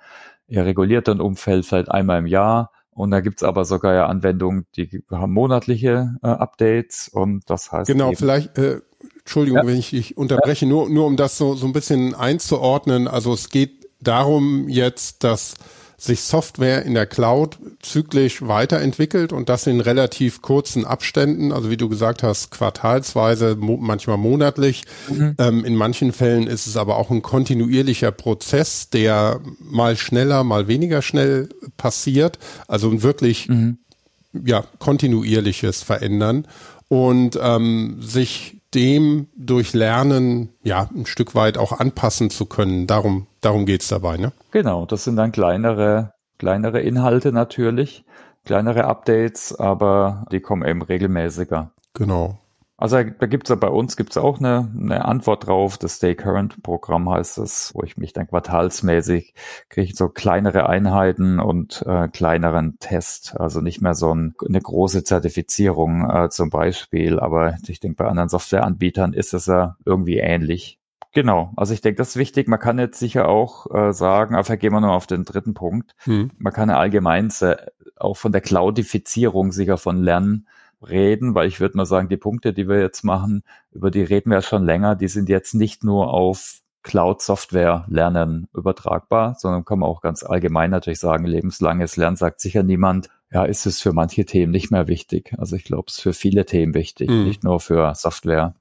eher 0.52 0.66
regulierteren 0.66 1.22
Umfeld 1.22 1.66
vielleicht 1.66 1.90
einmal 1.90 2.20
im 2.20 2.28
Jahr. 2.28 2.72
Und 2.94 3.12
da 3.12 3.22
gibt's 3.22 3.42
aber 3.42 3.64
sogar 3.64 3.94
ja 3.94 4.06
Anwendungen, 4.08 4.66
die 4.76 5.04
haben 5.10 5.32
monatliche 5.32 6.18
äh, 6.22 6.28
Updates 6.28 7.08
und 7.08 7.50
das 7.50 7.72
heißt. 7.72 7.88
Genau, 7.88 8.12
vielleicht, 8.14 8.58
äh, 8.58 8.82
Entschuldigung, 9.20 9.60
ja. 9.60 9.68
wenn 9.68 9.78
ich 9.78 9.92
dich 9.92 10.18
unterbreche, 10.18 10.66
ja. 10.66 10.70
nur, 10.70 10.90
nur 10.90 11.06
um 11.06 11.16
das 11.16 11.38
so, 11.38 11.56
so 11.56 11.66
ein 11.66 11.74
bisschen 11.74 12.14
einzuordnen. 12.14 13.08
Also 13.08 13.34
es 13.34 13.50
geht 13.50 13.88
darum 14.02 14.68
jetzt, 14.68 15.24
dass 15.24 15.56
sich 16.02 16.22
Software 16.22 16.84
in 16.84 16.96
der 16.96 17.06
Cloud 17.06 17.60
zyklisch 17.80 18.42
weiterentwickelt 18.42 19.32
und 19.32 19.50
das 19.50 19.68
in 19.68 19.80
relativ 19.82 20.42
kurzen 20.42 20.84
Abständen, 20.84 21.52
also 21.52 21.70
wie 21.70 21.78
du 21.78 21.90
gesagt 21.90 22.24
hast, 22.24 22.50
quartalsweise, 22.50 23.56
mo 23.56 23.78
manchmal 23.78 24.18
monatlich. 24.18 24.84
Mhm. 25.08 25.36
Ähm, 25.38 25.64
in 25.64 25.76
manchen 25.76 26.12
Fällen 26.12 26.48
ist 26.48 26.66
es 26.66 26.76
aber 26.76 26.96
auch 26.96 27.12
ein 27.12 27.22
kontinuierlicher 27.22 28.12
Prozess, 28.12 28.90
der 28.90 29.42
mal 29.60 29.96
schneller, 29.96 30.44
mal 30.44 30.68
weniger 30.68 31.04
schnell 31.04 31.50
passiert. 31.78 32.40
Also 32.68 32.90
ein 32.90 33.04
wirklich 33.04 33.48
mhm. 33.48 33.78
ja 34.34 34.64
kontinuierliches 34.80 35.84
Verändern 35.84 36.48
und 36.88 37.38
ähm, 37.40 37.98
sich 38.02 38.61
dem 38.74 39.28
durch 39.36 39.74
Lernen 39.74 40.50
ja 40.64 40.90
ein 40.96 41.06
Stück 41.06 41.36
weit 41.36 41.58
auch 41.58 41.74
anpassen 41.74 42.30
zu 42.30 42.46
können. 42.46 42.88
Darum, 42.88 43.28
darum 43.42 43.66
geht's 43.66 43.88
dabei, 43.88 44.18
ne? 44.18 44.32
Genau, 44.52 44.86
das 44.86 45.04
sind 45.04 45.16
dann 45.18 45.32
kleinere, 45.32 46.14
kleinere 46.38 46.80
Inhalte 46.82 47.32
natürlich, 47.32 48.06
kleinere 48.46 48.86
Updates, 48.86 49.54
aber 49.54 50.26
die 50.32 50.40
kommen 50.40 50.68
eben 50.68 50.82
regelmäßiger. 50.82 51.72
Genau. 51.94 52.40
Also 52.82 52.98
da 53.04 53.28
gibt's 53.28 53.52
ja 53.52 53.56
bei 53.56 53.68
uns 53.68 53.96
gibt's 53.96 54.18
auch 54.18 54.40
eine, 54.40 54.68
eine 54.76 55.06
Antwort 55.06 55.46
drauf. 55.46 55.78
Das 55.78 55.98
Stay 55.98 56.16
Current 56.16 56.64
Programm 56.64 57.08
heißt 57.12 57.38
es, 57.38 57.72
wo 57.76 57.84
ich 57.84 57.96
mich 57.96 58.12
dann 58.12 58.26
quartalsmäßig 58.26 59.36
kriege 59.70 59.96
so 59.96 60.10
kleinere 60.10 60.68
Einheiten 60.68 61.40
und 61.40 61.84
äh, 61.86 62.08
kleineren 62.08 62.80
Test. 62.80 63.40
Also 63.40 63.62
nicht 63.62 63.82
mehr 63.82 63.94
so 63.94 64.16
ein, 64.16 64.34
eine 64.44 64.60
große 64.60 65.04
Zertifizierung 65.04 66.10
äh, 66.10 66.30
zum 66.30 66.50
Beispiel. 66.50 67.20
Aber 67.20 67.56
ich 67.68 67.80
denke, 67.80 67.98
bei 67.98 68.10
anderen 68.10 68.30
Softwareanbietern 68.30 69.14
ist 69.14 69.36
es 69.36 69.46
ja 69.46 69.78
irgendwie 69.86 70.18
ähnlich. 70.18 70.80
Genau, 71.14 71.54
also 71.58 71.76
ich 71.76 71.82
denke, 71.82 71.98
das 71.98 72.10
ist 72.10 72.16
wichtig. 72.16 72.48
Man 72.48 72.60
kann 72.60 72.80
jetzt 72.80 72.98
sicher 72.98 73.30
auch 73.30 73.70
äh, 73.72 73.94
sagen, 73.94 74.34
aber 74.34 74.58
gehen 74.58 74.74
wir 74.74 74.82
noch 74.82 74.96
auf 74.96 75.06
den 75.06 75.24
dritten 75.24 75.54
Punkt. 75.54 75.94
Hm. 76.06 76.32
Man 76.40 76.52
kann 76.52 76.70
ja 76.70 76.80
allgemein 76.80 77.32
auch 77.98 78.18
von 78.18 78.32
der 78.32 78.42
Cloudifizierung 78.42 79.52
sicher 79.52 79.78
von 79.78 80.02
Lernen 80.02 80.48
reden, 80.88 81.36
weil 81.36 81.48
ich 81.48 81.60
würde 81.60 81.78
mal 81.78 81.86
sagen, 81.86 82.10
die 82.10 82.18
Punkte, 82.18 82.54
die 82.54 82.68
wir 82.68 82.80
jetzt 82.80 83.04
machen, 83.04 83.44
über 83.72 83.92
die 83.92 84.04
reden 84.04 84.32
wir 84.32 84.38
ja 84.38 84.42
schon 84.42 84.64
länger, 84.64 84.96
die 84.96 85.08
sind 85.08 85.30
jetzt 85.30 85.54
nicht 85.54 85.84
nur 85.84 86.14
auf 86.14 86.60
Cloud-Software 86.84 87.86
lernen 87.88 88.48
übertragbar, 88.56 89.36
sondern 89.38 89.66
kann 89.66 89.80
man 89.80 89.90
auch 89.90 90.02
ganz 90.02 90.24
allgemein 90.24 90.72
natürlich 90.72 91.00
sagen, 91.00 91.26
lebenslanges 91.26 91.96
Lernen 91.96 92.18
sagt 92.18 92.42
sicher 92.42 92.64
niemand, 92.64 93.10
ja, 93.32 93.44
ist 93.46 93.66
es 93.66 93.80
für 93.80 93.94
manche 93.94 94.26
Themen 94.26 94.52
nicht 94.52 94.72
mehr 94.72 94.88
wichtig. 94.88 95.34
Also 95.38 95.56
ich 95.56 95.64
glaube, 95.64 95.86
es 95.88 95.96
ist 95.96 96.02
für 96.02 96.14
viele 96.14 96.46
Themen 96.46 96.74
wichtig, 96.74 97.10
mhm. 97.10 97.26
nicht 97.26 97.44
nur 97.44 97.60
für 97.60 97.94
Software. 97.96 98.56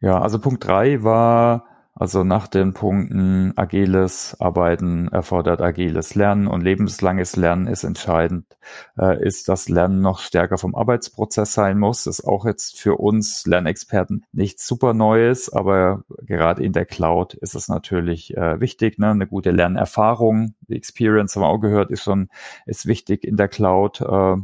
Ja, 0.00 0.20
also 0.20 0.38
Punkt 0.38 0.66
drei 0.66 1.02
war 1.02 1.66
also 1.96 2.24
nach 2.24 2.48
den 2.48 2.72
Punkten 2.72 3.52
agiles 3.56 4.36
Arbeiten 4.40 5.06
erfordert 5.08 5.60
agiles 5.60 6.16
Lernen 6.16 6.48
und 6.48 6.60
lebenslanges 6.60 7.36
Lernen 7.36 7.68
ist 7.68 7.84
entscheidend, 7.84 8.58
äh, 8.98 9.24
ist, 9.24 9.48
dass 9.48 9.68
Lernen 9.68 10.00
noch 10.00 10.18
stärker 10.18 10.58
vom 10.58 10.74
Arbeitsprozess 10.74 11.54
sein 11.54 11.78
muss. 11.78 12.04
Das 12.04 12.18
ist 12.18 12.24
auch 12.24 12.46
jetzt 12.46 12.80
für 12.80 12.96
uns 12.96 13.46
Lernexperten 13.46 14.24
nichts 14.32 14.66
super 14.66 14.92
Neues, 14.92 15.52
aber 15.52 16.02
gerade 16.22 16.64
in 16.64 16.72
der 16.72 16.84
Cloud 16.84 17.34
ist 17.34 17.54
es 17.54 17.68
natürlich 17.68 18.36
äh, 18.36 18.58
wichtig. 18.60 18.98
Ne? 18.98 19.10
Eine 19.10 19.28
gute 19.28 19.52
Lernerfahrung, 19.52 20.54
die 20.62 20.76
Experience 20.76 21.36
haben 21.36 21.42
wir 21.42 21.48
auch 21.48 21.60
gehört, 21.60 21.92
ist 21.92 22.02
schon 22.02 22.28
ist 22.66 22.86
wichtig 22.86 23.22
in 23.22 23.36
der 23.36 23.48
Cloud. 23.48 24.00
Äh, 24.00 24.36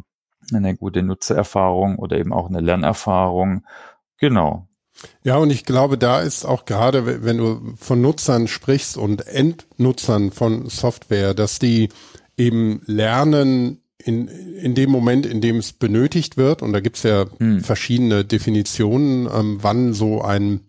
eine 0.54 0.76
gute 0.76 1.02
Nutzererfahrung 1.02 1.98
oder 1.98 2.18
eben 2.18 2.32
auch 2.32 2.48
eine 2.48 2.60
Lernerfahrung. 2.60 3.64
Genau, 4.18 4.68
ja, 5.22 5.36
und 5.36 5.50
ich 5.50 5.64
glaube, 5.64 5.98
da 5.98 6.20
ist 6.20 6.44
auch 6.44 6.64
gerade, 6.64 7.24
wenn 7.24 7.38
du 7.38 7.74
von 7.76 8.00
Nutzern 8.00 8.48
sprichst 8.48 8.96
und 8.96 9.26
Endnutzern 9.26 10.30
von 10.30 10.68
Software, 10.68 11.34
dass 11.34 11.58
die 11.58 11.88
eben 12.36 12.82
lernen 12.86 13.82
in, 13.98 14.28
in 14.28 14.74
dem 14.74 14.90
Moment, 14.90 15.26
in 15.26 15.40
dem 15.40 15.56
es 15.56 15.72
benötigt 15.72 16.36
wird, 16.36 16.62
und 16.62 16.72
da 16.72 16.80
gibt's 16.80 17.02
ja 17.02 17.26
hm. 17.38 17.60
verschiedene 17.60 18.24
Definitionen, 18.24 19.28
ähm, 19.32 19.58
wann 19.60 19.92
so 19.92 20.22
ein 20.22 20.60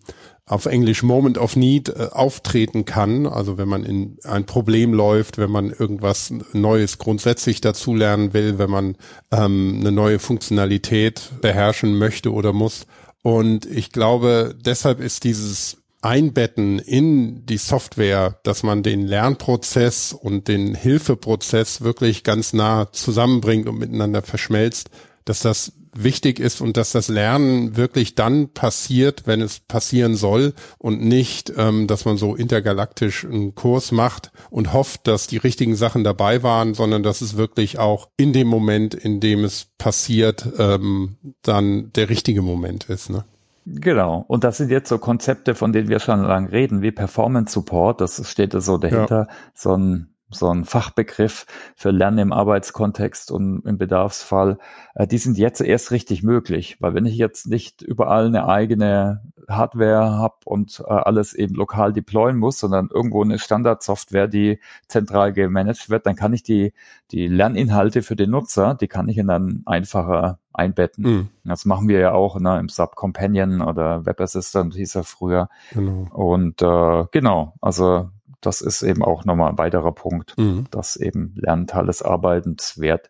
auf 0.52 0.66
Englisch 0.66 1.02
Moment 1.02 1.38
of 1.38 1.56
Need 1.56 1.90
äh, 1.90 2.10
auftreten 2.12 2.84
kann. 2.84 3.26
Also 3.26 3.58
wenn 3.58 3.70
man 3.70 3.86
in 3.86 4.18
ein 4.24 4.46
Problem 4.46 4.94
läuft, 4.94 5.38
wenn 5.38 5.50
man 5.50 5.70
irgendwas 5.70 6.34
Neues 6.52 6.98
grundsätzlich 6.98 7.62
dazulernen 7.62 8.34
will, 8.34 8.58
wenn 8.58 8.70
man 8.70 8.98
ähm, 9.32 9.78
eine 9.80 9.94
neue 9.94 10.20
Funktionalität 10.20 11.32
beherrschen 11.40 11.98
möchte 11.98 12.34
oder 12.34 12.52
muss. 12.52 12.86
Und 13.22 13.66
ich 13.66 13.92
glaube, 13.92 14.56
deshalb 14.60 15.00
ist 15.00 15.24
dieses 15.24 15.78
Einbetten 16.02 16.80
in 16.80 17.46
die 17.46 17.58
Software, 17.58 18.40
dass 18.44 18.64
man 18.64 18.82
den 18.82 19.06
Lernprozess 19.06 20.14
und 20.14 20.48
den 20.48 20.74
Hilfeprozess 20.74 21.82
wirklich 21.82 22.24
ganz 22.24 22.54
nah 22.54 22.92
zusammenbringt 22.92 23.68
und 23.68 23.78
miteinander 23.78 24.24
verschmelzt, 24.24 24.90
dass 25.26 25.42
das 25.42 25.74
wichtig 25.94 26.40
ist 26.40 26.62
und 26.62 26.78
dass 26.78 26.92
das 26.92 27.08
Lernen 27.08 27.76
wirklich 27.76 28.16
dann 28.16 28.50
passiert, 28.50 29.24
wenn 29.26 29.42
es 29.42 29.60
passieren 29.60 30.16
soll 30.16 30.54
und 30.78 31.02
nicht, 31.04 31.52
ähm, 31.58 31.88
dass 31.88 32.06
man 32.06 32.18
so 32.18 32.36
intergalaktisch 32.36 33.26
einen 33.26 33.56
Kurs 33.56 33.92
macht 33.92 34.32
und 34.50 34.74
hofft, 34.74 35.08
dass 35.08 35.28
die 35.28 35.38
richtigen 35.38 35.76
Sachen 35.76 36.04
dabei 36.04 36.44
waren, 36.44 36.74
sondern 36.74 37.04
dass 37.04 37.22
es 37.22 37.38
wirklich 37.38 37.80
auch 37.80 38.10
in 38.18 38.34
dem 38.34 38.48
Moment, 38.48 38.94
in 38.94 39.20
dem 39.20 39.44
es 39.44 39.68
passiert, 39.78 40.48
ähm, 40.58 41.18
dann 41.42 41.92
der 41.94 42.10
richtige 42.10 42.42
Moment 42.42 42.90
ist. 42.90 43.10
Ne? 43.10 43.26
Genau. 43.66 44.26
Und 44.28 44.44
das 44.44 44.58
sind 44.58 44.72
jetzt 44.72 44.90
so 44.90 44.98
Konzepte, 44.98 45.56
von 45.56 45.72
denen 45.72 45.90
wir 45.90 46.00
schon 46.00 46.22
lange 46.22 46.52
reden, 46.52 46.82
wie 46.82 46.92
Performance 46.92 47.54
Support. 47.54 48.02
Das 48.02 48.28
steht 48.30 48.54
da 48.54 48.62
so 48.62 48.78
dahinter. 48.78 49.28
Ja. 49.30 49.36
So 49.54 49.76
ein 49.76 50.11
so 50.32 50.50
ein 50.50 50.66
Fachbegriff 50.66 51.46
für 51.76 51.92
Lernen 51.92 52.18
im 52.18 52.34
Arbeitskontext 52.34 53.32
und 53.32 53.66
im 53.66 53.78
Bedarfsfall, 53.78 54.58
äh, 54.96 55.08
die 55.08 55.18
sind 55.18 55.38
jetzt 55.38 55.62
erst 55.62 55.92
richtig 55.92 56.24
möglich, 56.24 56.78
weil 56.80 56.94
wenn 56.94 57.06
ich 57.06 57.18
jetzt 57.18 57.48
nicht 57.48 57.82
überall 57.82 58.28
eine 58.28 58.48
eigene 58.48 59.22
Hardware 59.48 60.18
habe 60.18 60.36
und 60.46 60.84
äh, 60.88 60.92
alles 60.92 61.34
eben 61.34 61.56
lokal 61.56 61.94
deployen 61.94 62.38
muss, 62.38 62.60
sondern 62.60 62.90
irgendwo 62.94 63.24
eine 63.24 63.40
Standardsoftware, 63.40 64.28
die 64.28 64.60
zentral 64.88 65.34
gemanagt 65.34 65.90
wird, 65.90 66.06
dann 66.06 66.16
kann 66.16 66.34
ich 66.34 66.44
die, 66.44 66.74
die 67.12 67.28
Lerninhalte 67.28 68.02
für 68.02 68.16
den 68.16 68.32
Nutzer, 68.32 68.76
die 68.76 68.88
kann 68.88 69.10
ich 69.10 69.18
in 69.18 69.28
dann 69.28 69.64
einfacher 69.66 70.40
einbetten. 70.54 71.04
Mhm. 71.04 71.30
Das 71.44 71.66
machen 71.66 71.88
wir 71.88 72.00
ja 72.00 72.12
auch 72.14 72.40
ne, 72.40 72.60
im 72.60 72.70
Sub 72.70 72.96
Companion 72.96 73.62
oder 73.62 74.06
Web 74.06 74.20
Assistant 74.22 74.76
hieß 74.76 74.96
er 74.96 75.04
früher. 75.04 75.50
Genau. 75.74 76.08
Und 76.12 76.62
äh, 76.62 77.06
genau, 77.12 77.54
also 77.62 78.10
das 78.42 78.62
ist 78.62 78.82
eben 78.82 79.04
auch 79.04 79.26
nochmal 79.26 79.52
ein 79.52 79.58
weiterer 79.58 79.92
Punkt, 79.92 80.38
mhm. 80.38 80.66
dass 80.72 80.96
eben 80.96 81.34
Lernteil 81.36 81.86
des 81.86 82.02
Arbeitens 82.02 82.80
wert. 82.80 83.10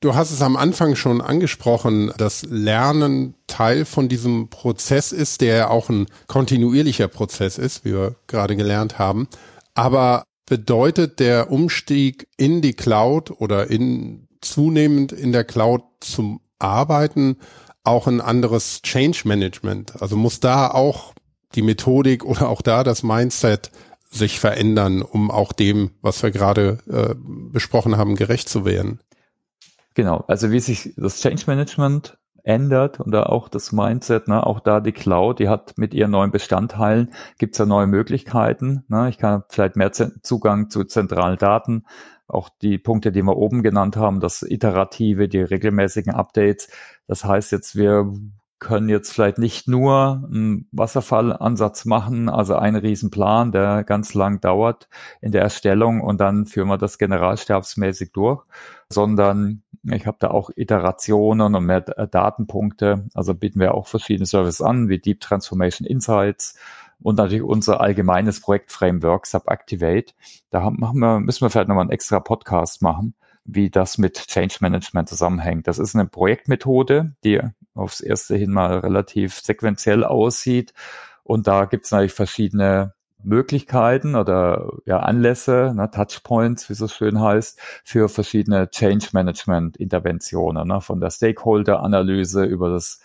Du 0.00 0.14
hast 0.14 0.30
es 0.30 0.42
am 0.42 0.56
Anfang 0.56 0.94
schon 0.94 1.20
angesprochen, 1.20 2.12
dass 2.18 2.46
Lernen 2.48 3.34
Teil 3.48 3.84
von 3.84 4.08
diesem 4.08 4.48
Prozess 4.48 5.10
ist, 5.10 5.40
der 5.40 5.56
ja 5.56 5.70
auch 5.70 5.88
ein 5.88 6.06
kontinuierlicher 6.28 7.08
Prozess 7.08 7.58
ist, 7.58 7.84
wie 7.84 7.92
wir 7.92 8.14
gerade 8.28 8.54
gelernt 8.54 9.00
haben. 9.00 9.26
Aber 9.74 10.22
bedeutet 10.46 11.18
der 11.18 11.50
Umstieg 11.50 12.28
in 12.36 12.62
die 12.62 12.74
Cloud 12.74 13.32
oder 13.40 13.68
in 13.70 14.28
zunehmend 14.40 15.10
in 15.10 15.32
der 15.32 15.44
Cloud 15.44 15.82
zum 16.00 16.40
Arbeiten 16.60 17.36
auch 17.82 18.06
ein 18.06 18.20
anderes 18.20 18.82
Change 18.82 19.22
Management? 19.24 20.00
Also 20.00 20.16
muss 20.16 20.38
da 20.38 20.70
auch 20.70 21.12
die 21.54 21.62
Methodik 21.62 22.24
oder 22.24 22.48
auch 22.48 22.62
da 22.62 22.84
das 22.84 23.02
Mindset 23.02 23.72
sich 24.10 24.40
verändern, 24.40 25.02
um 25.02 25.30
auch 25.30 25.52
dem, 25.52 25.90
was 26.00 26.22
wir 26.22 26.30
gerade 26.30 26.78
äh, 26.88 27.14
besprochen 27.52 27.96
haben, 27.96 28.16
gerecht 28.16 28.48
zu 28.48 28.64
werden. 28.64 29.00
Genau, 29.94 30.24
also 30.28 30.50
wie 30.50 30.60
sich 30.60 30.94
das 30.96 31.20
Change 31.20 31.44
Management 31.46 32.18
ändert 32.44 33.00
und 33.00 33.14
auch 33.14 33.48
das 33.48 33.72
Mindset, 33.72 34.28
ne, 34.28 34.46
auch 34.46 34.60
da 34.60 34.80
die 34.80 34.92
Cloud, 34.92 35.38
die 35.38 35.48
hat 35.48 35.76
mit 35.76 35.92
ihren 35.92 36.12
neuen 36.12 36.30
Bestandteilen, 36.30 37.12
gibt's 37.38 37.58
ja 37.58 37.66
neue 37.66 37.86
Möglichkeiten. 37.86 38.84
Ne, 38.88 39.08
ich 39.10 39.18
kann 39.18 39.42
vielleicht 39.48 39.76
mehr 39.76 39.92
Zugang 39.92 40.70
zu 40.70 40.84
zentralen 40.84 41.36
Daten, 41.36 41.84
auch 42.26 42.48
die 42.48 42.78
Punkte, 42.78 43.12
die 43.12 43.22
wir 43.22 43.36
oben 43.36 43.62
genannt 43.62 43.96
haben, 43.96 44.20
das 44.20 44.42
Iterative, 44.42 45.28
die 45.28 45.40
regelmäßigen 45.40 46.14
Updates. 46.14 46.68
Das 47.06 47.24
heißt 47.24 47.52
jetzt, 47.52 47.76
wir 47.76 48.12
können 48.58 48.88
jetzt 48.88 49.12
vielleicht 49.12 49.38
nicht 49.38 49.68
nur 49.68 50.24
einen 50.26 50.68
Wasserfallansatz 50.72 51.84
machen, 51.84 52.28
also 52.28 52.56
einen 52.56 52.76
Riesenplan, 52.76 53.52
der 53.52 53.84
ganz 53.84 54.14
lang 54.14 54.40
dauert 54.40 54.88
in 55.20 55.32
der 55.32 55.42
Erstellung 55.42 56.00
und 56.00 56.20
dann 56.20 56.46
führen 56.46 56.68
wir 56.68 56.78
das 56.78 56.98
generalstabsmäßig 56.98 58.12
durch, 58.12 58.44
sondern 58.88 59.62
ich 59.84 60.06
habe 60.06 60.16
da 60.20 60.30
auch 60.30 60.50
Iterationen 60.56 61.54
und 61.54 61.64
mehr 61.64 61.80
Datenpunkte. 61.82 63.06
Also 63.14 63.34
bieten 63.34 63.60
wir 63.60 63.74
auch 63.74 63.86
verschiedene 63.86 64.26
Services 64.26 64.60
an, 64.60 64.88
wie 64.88 64.98
Deep 64.98 65.20
Transformation 65.20 65.86
Insights 65.86 66.58
und 67.00 67.16
natürlich 67.18 67.44
unser 67.44 67.80
allgemeines 67.80 68.40
Projektframework 68.40 69.26
Subactivate. 69.26 70.12
Da 70.50 70.70
machen 70.70 70.98
wir, 70.98 71.20
müssen 71.20 71.42
wir 71.42 71.50
vielleicht 71.50 71.68
nochmal 71.68 71.82
einen 71.82 71.92
extra 71.92 72.18
Podcast 72.18 72.82
machen 72.82 73.14
wie 73.48 73.70
das 73.70 73.98
mit 73.98 74.28
Change 74.28 74.58
Management 74.60 75.08
zusammenhängt. 75.08 75.66
Das 75.66 75.78
ist 75.78 75.94
eine 75.94 76.06
Projektmethode, 76.06 77.14
die 77.24 77.40
aufs 77.74 78.00
erste 78.00 78.36
hin 78.36 78.52
mal 78.52 78.78
relativ 78.78 79.40
sequenziell 79.40 80.04
aussieht. 80.04 80.74
Und 81.24 81.46
da 81.46 81.64
gibt 81.64 81.86
es 81.86 81.90
natürlich 81.90 82.12
verschiedene 82.12 82.94
Möglichkeiten 83.22 84.14
oder 84.14 84.70
ja, 84.84 85.00
Anlässe, 85.00 85.72
ne, 85.74 85.90
Touchpoints, 85.90 86.68
wie 86.68 86.74
es 86.74 86.78
so 86.78 86.88
schön 86.88 87.20
heißt, 87.20 87.58
für 87.84 88.08
verschiedene 88.08 88.70
Change 88.70 89.08
Management 89.12 89.76
Interventionen, 89.76 90.68
ne, 90.68 90.80
von 90.80 91.00
der 91.00 91.10
Stakeholder 91.10 91.80
Analyse 91.82 92.44
über 92.44 92.70
das 92.70 93.00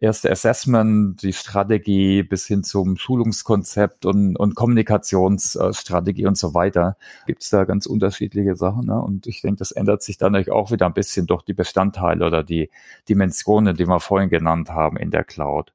erste 0.00 0.30
Assessment, 0.30 1.22
die 1.22 1.32
Strategie 1.32 2.22
bis 2.22 2.46
hin 2.46 2.62
zum 2.62 2.96
Schulungskonzept 2.96 4.06
und, 4.06 4.36
und 4.36 4.54
Kommunikationsstrategie 4.54 6.26
und 6.26 6.38
so 6.38 6.54
weiter. 6.54 6.96
Gibt 7.26 7.42
es 7.42 7.50
da 7.50 7.64
ganz 7.64 7.86
unterschiedliche 7.86 8.56
Sachen. 8.56 8.86
Ne? 8.86 9.00
Und 9.00 9.26
ich 9.26 9.42
denke, 9.42 9.58
das 9.58 9.72
ändert 9.72 10.02
sich 10.02 10.18
dann 10.18 10.32
natürlich 10.32 10.52
auch 10.52 10.70
wieder 10.70 10.86
ein 10.86 10.94
bisschen 10.94 11.26
durch 11.26 11.42
die 11.42 11.54
Bestandteile 11.54 12.26
oder 12.26 12.42
die 12.42 12.70
Dimensionen, 13.08 13.76
die 13.76 13.86
wir 13.86 14.00
vorhin 14.00 14.30
genannt 14.30 14.70
haben 14.70 14.96
in 14.96 15.10
der 15.10 15.24
Cloud. 15.24 15.72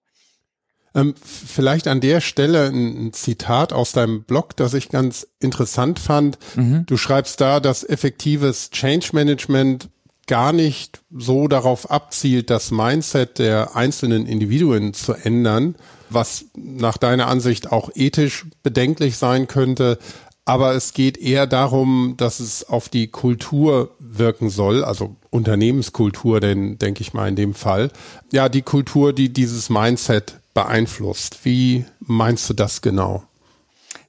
Ähm, 0.95 1.15
vielleicht 1.23 1.87
an 1.87 2.01
der 2.01 2.21
Stelle 2.21 2.67
ein, 2.67 3.07
ein, 3.07 3.13
Zitat 3.13 3.73
aus 3.73 3.93
deinem 3.93 4.23
Blog, 4.23 4.55
das 4.55 4.75
ich 4.75 4.89
ganz 4.89 5.27
interessant 5.39 5.99
fand. 5.99 6.37
Mhm. 6.55 6.85
Du 6.85 6.97
schreibst 6.97 7.41
da, 7.41 7.59
dass 7.59 7.83
effektives 7.83 8.69
Change 8.69 9.09
Management 9.13 9.89
gar 10.27 10.53
nicht 10.53 11.01
so 11.11 11.47
darauf 11.47 11.91
abzielt, 11.91 12.49
das 12.49 12.71
Mindset 12.71 13.39
der 13.39 13.75
einzelnen 13.75 14.25
Individuen 14.25 14.93
zu 14.93 15.13
ändern, 15.13 15.75
was 16.09 16.45
nach 16.55 16.97
deiner 16.97 17.27
Ansicht 17.27 17.71
auch 17.71 17.89
ethisch 17.95 18.45
bedenklich 18.63 19.17
sein 19.17 19.47
könnte. 19.47 19.97
Aber 20.45 20.75
es 20.75 20.93
geht 20.93 21.17
eher 21.17 21.47
darum, 21.47 22.15
dass 22.17 22.39
es 22.39 22.67
auf 22.67 22.89
die 22.89 23.07
Kultur 23.07 23.91
wirken 23.99 24.49
soll, 24.49 24.83
also 24.83 25.15
Unternehmenskultur, 25.29 26.39
denn 26.41 26.77
denke 26.77 27.01
ich 27.01 27.13
mal 27.13 27.29
in 27.29 27.35
dem 27.35 27.53
Fall. 27.53 27.91
Ja, 28.31 28.49
die 28.49 28.61
Kultur, 28.61 29.13
die 29.13 29.31
dieses 29.31 29.69
Mindset 29.69 30.39
beeinflusst. 30.53 31.39
Wie 31.43 31.85
meinst 31.99 32.49
du 32.49 32.53
das 32.53 32.81
genau? 32.81 33.23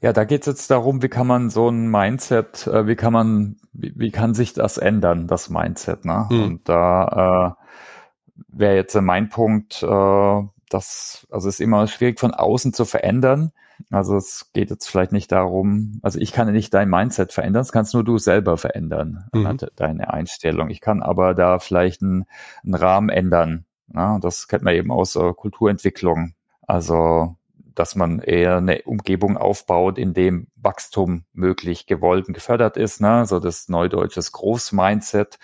Ja, 0.05 0.13
da 0.13 0.25
geht 0.25 0.43
es 0.43 0.47
jetzt 0.47 0.71
darum, 0.71 1.03
wie 1.03 1.09
kann 1.09 1.27
man 1.27 1.49
so 1.49 1.71
ein 1.71 1.91
Mindset, 1.91 2.67
äh, 2.67 2.87
wie 2.87 2.95
kann 2.95 3.15
man, 3.15 3.57
wie, 3.73 3.95
wie, 3.97 4.11
kann 4.11 4.35
sich 4.35 4.53
das 4.53 4.77
ändern, 4.77 5.29
das 5.29 5.49
Mindset, 5.49 6.05
ne? 6.05 6.29
Mhm. 6.31 6.43
Und 6.43 6.69
da 6.69 7.57
äh, 7.57 8.43
wäre 8.49 8.75
jetzt 8.77 8.95
mein 8.97 9.31
Punkt, 9.31 9.83
äh, 9.83 10.43
dass, 10.69 11.27
also 11.31 11.49
es 11.49 11.55
ist 11.55 11.61
immer 11.61 11.87
schwierig 11.87 12.21
von 12.21 12.35
außen 12.35 12.75
zu 12.75 12.85
verändern. 12.85 13.53
Also 13.91 14.19
es 14.19 14.51
geht 14.53 14.69
jetzt 14.69 14.89
vielleicht 14.89 15.13
nicht 15.13 15.33
darum, 15.33 16.01
also 16.03 16.21
ich 16.21 16.33
kann 16.33 16.53
nicht 16.53 16.75
dein 16.75 16.91
Mindset 16.91 17.33
verändern, 17.33 17.63
das 17.63 17.73
kannst 17.73 17.95
nur 17.95 18.05
du 18.05 18.19
selber 18.19 18.59
verändern, 18.59 19.25
mhm. 19.33 19.57
deine 19.75 20.13
Einstellung. 20.13 20.69
Ich 20.69 20.83
kann 20.83 21.03
aber 21.03 21.33
da 21.33 21.59
vielleicht 21.61 22.03
einen, 22.03 22.27
einen 22.63 22.75
Rahmen 22.75 23.09
ändern. 23.09 23.65
Ne? 23.87 24.19
Das 24.21 24.49
kennt 24.49 24.65
man 24.65 24.75
eben 24.75 24.93
aus 24.93 25.17
äh, 25.17 25.33
Kulturentwicklung. 25.33 26.35
Also 26.67 27.37
dass 27.75 27.95
man 27.95 28.21
eher 28.21 28.59
eine 28.59 28.83
Umgebung 28.83 29.37
aufbaut, 29.37 29.99
in 29.99 30.15
dem 30.15 30.49
Wachstum 30.57 31.25
möglich 31.33 31.87
gewollt 31.87 32.29
und 32.29 32.35
gefördert 32.35 32.77
ist, 32.77 33.01
ne? 33.01 33.27
so 33.27 33.41
das 33.41 33.69
neudeutsches 33.69 34.33
Groß-Mindset. 34.33 35.39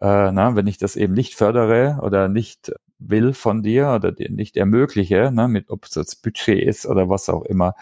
Äh, 0.00 0.30
na, 0.32 0.56
wenn 0.56 0.66
ich 0.66 0.78
das 0.78 0.96
eben 0.96 1.14
nicht 1.14 1.34
fördere 1.34 2.00
oder 2.02 2.28
nicht 2.28 2.72
will 2.98 3.34
von 3.34 3.62
dir 3.62 3.92
oder 3.94 4.12
dir 4.12 4.30
nicht 4.30 4.56
ermögliche, 4.56 5.30
ne, 5.30 5.48
mit 5.48 5.70
ob 5.70 5.84
es 5.84 5.94
jetzt 5.94 6.22
Budget 6.22 6.62
ist 6.62 6.86
oder 6.86 7.08
was 7.08 7.28
auch 7.28 7.42
immer, 7.44 7.74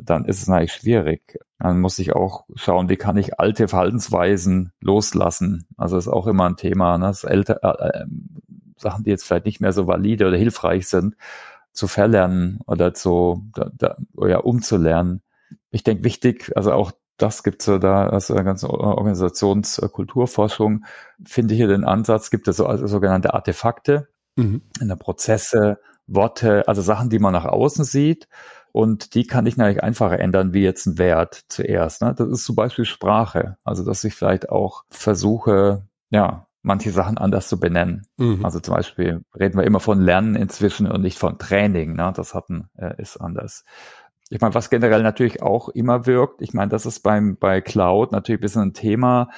dann 0.00 0.24
ist 0.24 0.40
es 0.40 0.48
natürlich 0.48 0.72
schwierig. 0.72 1.38
Dann 1.58 1.80
muss 1.80 1.98
ich 1.98 2.14
auch 2.14 2.44
schauen, 2.54 2.88
wie 2.88 2.96
kann 2.96 3.16
ich 3.16 3.38
alte 3.38 3.68
Verhaltensweisen 3.68 4.72
loslassen. 4.80 5.66
Also 5.76 5.98
ist 5.98 6.08
auch 6.08 6.26
immer 6.26 6.48
ein 6.48 6.56
Thema, 6.56 6.98
ne, 6.98 7.06
das 7.06 7.24
älter, 7.24 7.62
äh, 7.62 7.88
äh, 7.88 8.06
Sachen, 8.76 9.04
die 9.04 9.10
jetzt 9.10 9.24
vielleicht 9.24 9.46
nicht 9.46 9.60
mehr 9.60 9.72
so 9.72 9.86
valide 9.86 10.26
oder 10.26 10.36
hilfreich 10.36 10.88
sind, 10.88 11.16
zu 11.74 11.88
verlernen 11.88 12.60
oder 12.66 12.94
zu 12.94 13.50
da, 13.54 13.70
da, 13.74 13.98
ja, 14.26 14.38
umzulernen. 14.38 15.20
Ich 15.70 15.84
denke 15.84 16.04
wichtig, 16.04 16.52
also 16.56 16.72
auch 16.72 16.92
das 17.16 17.42
gibt 17.42 17.60
es 17.60 17.66
ja 17.66 17.78
da, 17.78 18.08
also 18.08 18.34
ganze 18.34 18.70
Organisationskulturforschung, 18.70 20.84
finde 21.24 21.54
ich 21.54 21.58
hier 21.58 21.68
den 21.68 21.84
Ansatz, 21.84 22.30
gibt 22.30 22.48
es 22.48 22.56
so 22.56 22.66
also 22.66 22.86
sogenannte 22.86 23.34
Artefakte, 23.34 24.08
mhm. 24.36 24.62
in 24.80 24.88
der 24.88 24.96
Prozesse, 24.96 25.78
Worte, 26.06 26.68
also 26.68 26.82
Sachen, 26.82 27.10
die 27.10 27.18
man 27.18 27.32
nach 27.32 27.46
außen 27.46 27.84
sieht. 27.84 28.28
Und 28.72 29.14
die 29.14 29.26
kann 29.26 29.46
ich 29.46 29.56
natürlich 29.56 29.82
einfacher 29.82 30.18
ändern, 30.18 30.52
wie 30.52 30.62
jetzt 30.62 30.86
ein 30.86 30.98
Wert 30.98 31.44
zuerst. 31.48 32.02
Ne? 32.02 32.14
Das 32.16 32.28
ist 32.28 32.44
zum 32.44 32.56
Beispiel 32.56 32.84
Sprache. 32.84 33.56
Also, 33.62 33.84
dass 33.84 34.02
ich 34.02 34.14
vielleicht 34.14 34.50
auch 34.50 34.84
versuche, 34.90 35.86
ja, 36.10 36.48
manche 36.64 36.90
Sachen 36.90 37.18
anders 37.18 37.48
zu 37.48 37.60
benennen. 37.60 38.06
Mhm. 38.16 38.44
Also 38.44 38.58
zum 38.58 38.74
Beispiel 38.74 39.22
reden 39.38 39.58
wir 39.58 39.64
immer 39.64 39.80
von 39.80 40.00
Lernen 40.00 40.34
inzwischen 40.34 40.90
und 40.90 41.02
nicht 41.02 41.18
von 41.18 41.38
Training. 41.38 41.94
Ne? 41.94 42.12
Das 42.16 42.34
hatten 42.34 42.70
äh, 42.76 43.00
ist 43.00 43.18
anders. 43.18 43.64
Ich 44.30 44.40
meine, 44.40 44.54
was 44.54 44.70
generell 44.70 45.02
natürlich 45.02 45.42
auch 45.42 45.68
immer 45.68 46.06
wirkt, 46.06 46.40
ich 46.40 46.54
meine, 46.54 46.70
das 46.70 46.86
ist 46.86 47.00
beim 47.00 47.36
bei 47.36 47.60
Cloud 47.60 48.12
natürlich 48.12 48.40
ein 48.40 48.42
bisschen 48.42 48.62
ein 48.62 48.72
Thema, 48.72 49.28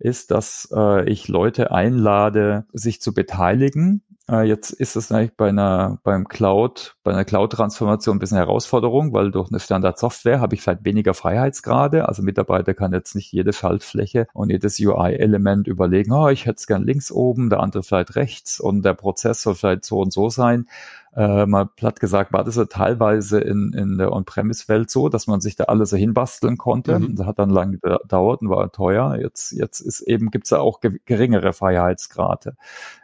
ist, 0.00 0.32
dass 0.32 0.68
äh, 0.74 1.08
ich 1.08 1.28
Leute 1.28 1.70
einlade, 1.70 2.66
sich 2.72 3.00
zu 3.00 3.14
beteiligen 3.14 4.02
äh, 4.30 4.42
jetzt 4.42 4.70
ist 4.70 4.96
es 4.96 5.10
eigentlich 5.10 5.36
bei 5.36 5.48
einer, 5.48 5.98
beim 6.04 6.28
Cloud, 6.28 6.96
bei 7.02 7.12
einer 7.12 7.24
Cloud-Transformation 7.24 8.16
ein 8.16 8.18
bisschen 8.20 8.36
Herausforderung, 8.36 9.12
weil 9.12 9.30
durch 9.30 9.50
eine 9.50 9.60
Standard-Software 9.60 10.40
habe 10.40 10.54
ich 10.54 10.62
vielleicht 10.62 10.84
weniger 10.84 11.14
Freiheitsgrade. 11.14 12.08
Also 12.08 12.22
Mitarbeiter 12.22 12.74
kann 12.74 12.92
jetzt 12.92 13.14
nicht 13.14 13.32
jede 13.32 13.52
Schaltfläche 13.52 14.26
und 14.32 14.50
jedes 14.50 14.78
UI-Element 14.78 15.66
überlegen, 15.66 16.12
oh, 16.12 16.28
ich 16.28 16.46
hätte 16.46 16.56
es 16.58 16.66
gern 16.66 16.84
links 16.84 17.10
oben, 17.10 17.50
der 17.50 17.60
andere 17.60 17.82
vielleicht 17.82 18.14
rechts 18.16 18.60
und 18.60 18.84
der 18.84 18.94
Prozess 18.94 19.42
soll 19.42 19.54
vielleicht 19.54 19.84
so 19.84 20.00
und 20.00 20.12
so 20.12 20.28
sein 20.28 20.66
äh, 21.14 21.44
mal 21.44 21.66
platt 21.66 22.00
gesagt, 22.00 22.32
war 22.32 22.42
das 22.44 22.56
ja 22.56 22.64
teilweise 22.64 23.38
in, 23.38 23.72
in 23.74 23.98
der 23.98 24.12
On-Premise-Welt 24.12 24.90
so, 24.90 25.08
dass 25.08 25.26
man 25.26 25.40
sich 25.40 25.56
da 25.56 25.64
alles 25.64 25.90
so 25.90 25.96
hinbasteln 25.96 26.56
konnte. 26.56 26.98
Mhm. 26.98 27.16
Das 27.16 27.26
hat 27.26 27.38
dann 27.38 27.50
lange 27.50 27.78
gedauert 27.78 28.40
und 28.40 28.48
war 28.48 28.72
teuer. 28.72 29.18
Jetzt, 29.20 29.52
jetzt 29.52 29.80
ist 29.80 30.00
eben, 30.00 30.30
gibt's 30.30 30.50
ja 30.50 30.60
auch 30.60 30.80
geringere 30.80 31.52
Freiheitsgrade. 31.52 32.56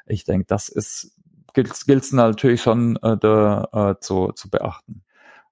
Ich 0.07 0.25
denke, 0.25 0.47
das 0.47 0.71
ist, 0.71 1.18
gilt 1.55 2.05
es 2.05 2.13
natürlich 2.13 2.63
schon 2.63 2.97
äh, 3.03 3.17
da, 3.17 3.69
äh, 3.73 4.01
zu, 4.01 4.33
zu 4.33 4.51
beachten. 4.51 5.03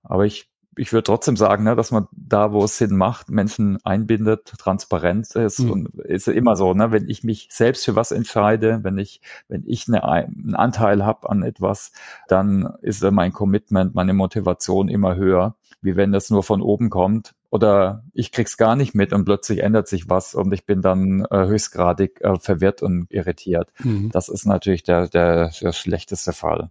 Aber 0.02 0.24
ich 0.24 0.48
ich 0.76 0.92
würde 0.92 1.04
trotzdem 1.04 1.36
sagen, 1.36 1.64
ne, 1.64 1.74
dass 1.74 1.90
man 1.90 2.06
da, 2.12 2.52
wo 2.52 2.62
es 2.64 2.76
Sinn 2.76 2.96
macht, 2.96 3.30
Menschen 3.30 3.78
einbindet, 3.84 4.44
transparent 4.58 5.34
ist 5.34 5.60
mhm. 5.60 5.70
und 5.70 5.94
ist 6.00 6.28
immer 6.28 6.54
so, 6.56 6.74
ne, 6.74 6.92
wenn 6.92 7.08
ich 7.08 7.24
mich 7.24 7.48
selbst 7.50 7.84
für 7.84 7.96
was 7.96 8.12
entscheide, 8.12 8.80
wenn 8.82 8.98
ich, 8.98 9.22
wenn 9.48 9.64
ich 9.66 9.88
eine, 9.88 10.04
einen 10.04 10.54
Anteil 10.54 11.04
habe 11.04 11.28
an 11.30 11.42
etwas, 11.42 11.92
dann 12.28 12.74
ist 12.82 13.02
mein 13.02 13.32
Commitment, 13.32 13.94
meine 13.94 14.12
Motivation 14.12 14.88
immer 14.88 15.16
höher, 15.16 15.56
wie 15.80 15.96
wenn 15.96 16.12
das 16.12 16.30
nur 16.30 16.42
von 16.42 16.60
oben 16.60 16.90
kommt 16.90 17.34
oder 17.50 18.04
ich 18.12 18.32
krieg's 18.32 18.56
gar 18.56 18.76
nicht 18.76 18.94
mit 18.94 19.12
und 19.12 19.24
plötzlich 19.24 19.62
ändert 19.62 19.88
sich 19.88 20.08
was 20.08 20.34
und 20.34 20.52
ich 20.52 20.66
bin 20.66 20.82
dann 20.82 21.26
äh, 21.30 21.46
höchstgradig 21.46 22.20
äh, 22.20 22.38
verwirrt 22.38 22.82
und 22.82 23.06
irritiert. 23.10 23.72
Mhm. 23.82 24.10
Das 24.10 24.28
ist 24.28 24.46
natürlich 24.46 24.82
der, 24.82 25.08
der, 25.08 25.50
der 25.60 25.72
schlechteste 25.72 26.32
Fall. 26.32 26.70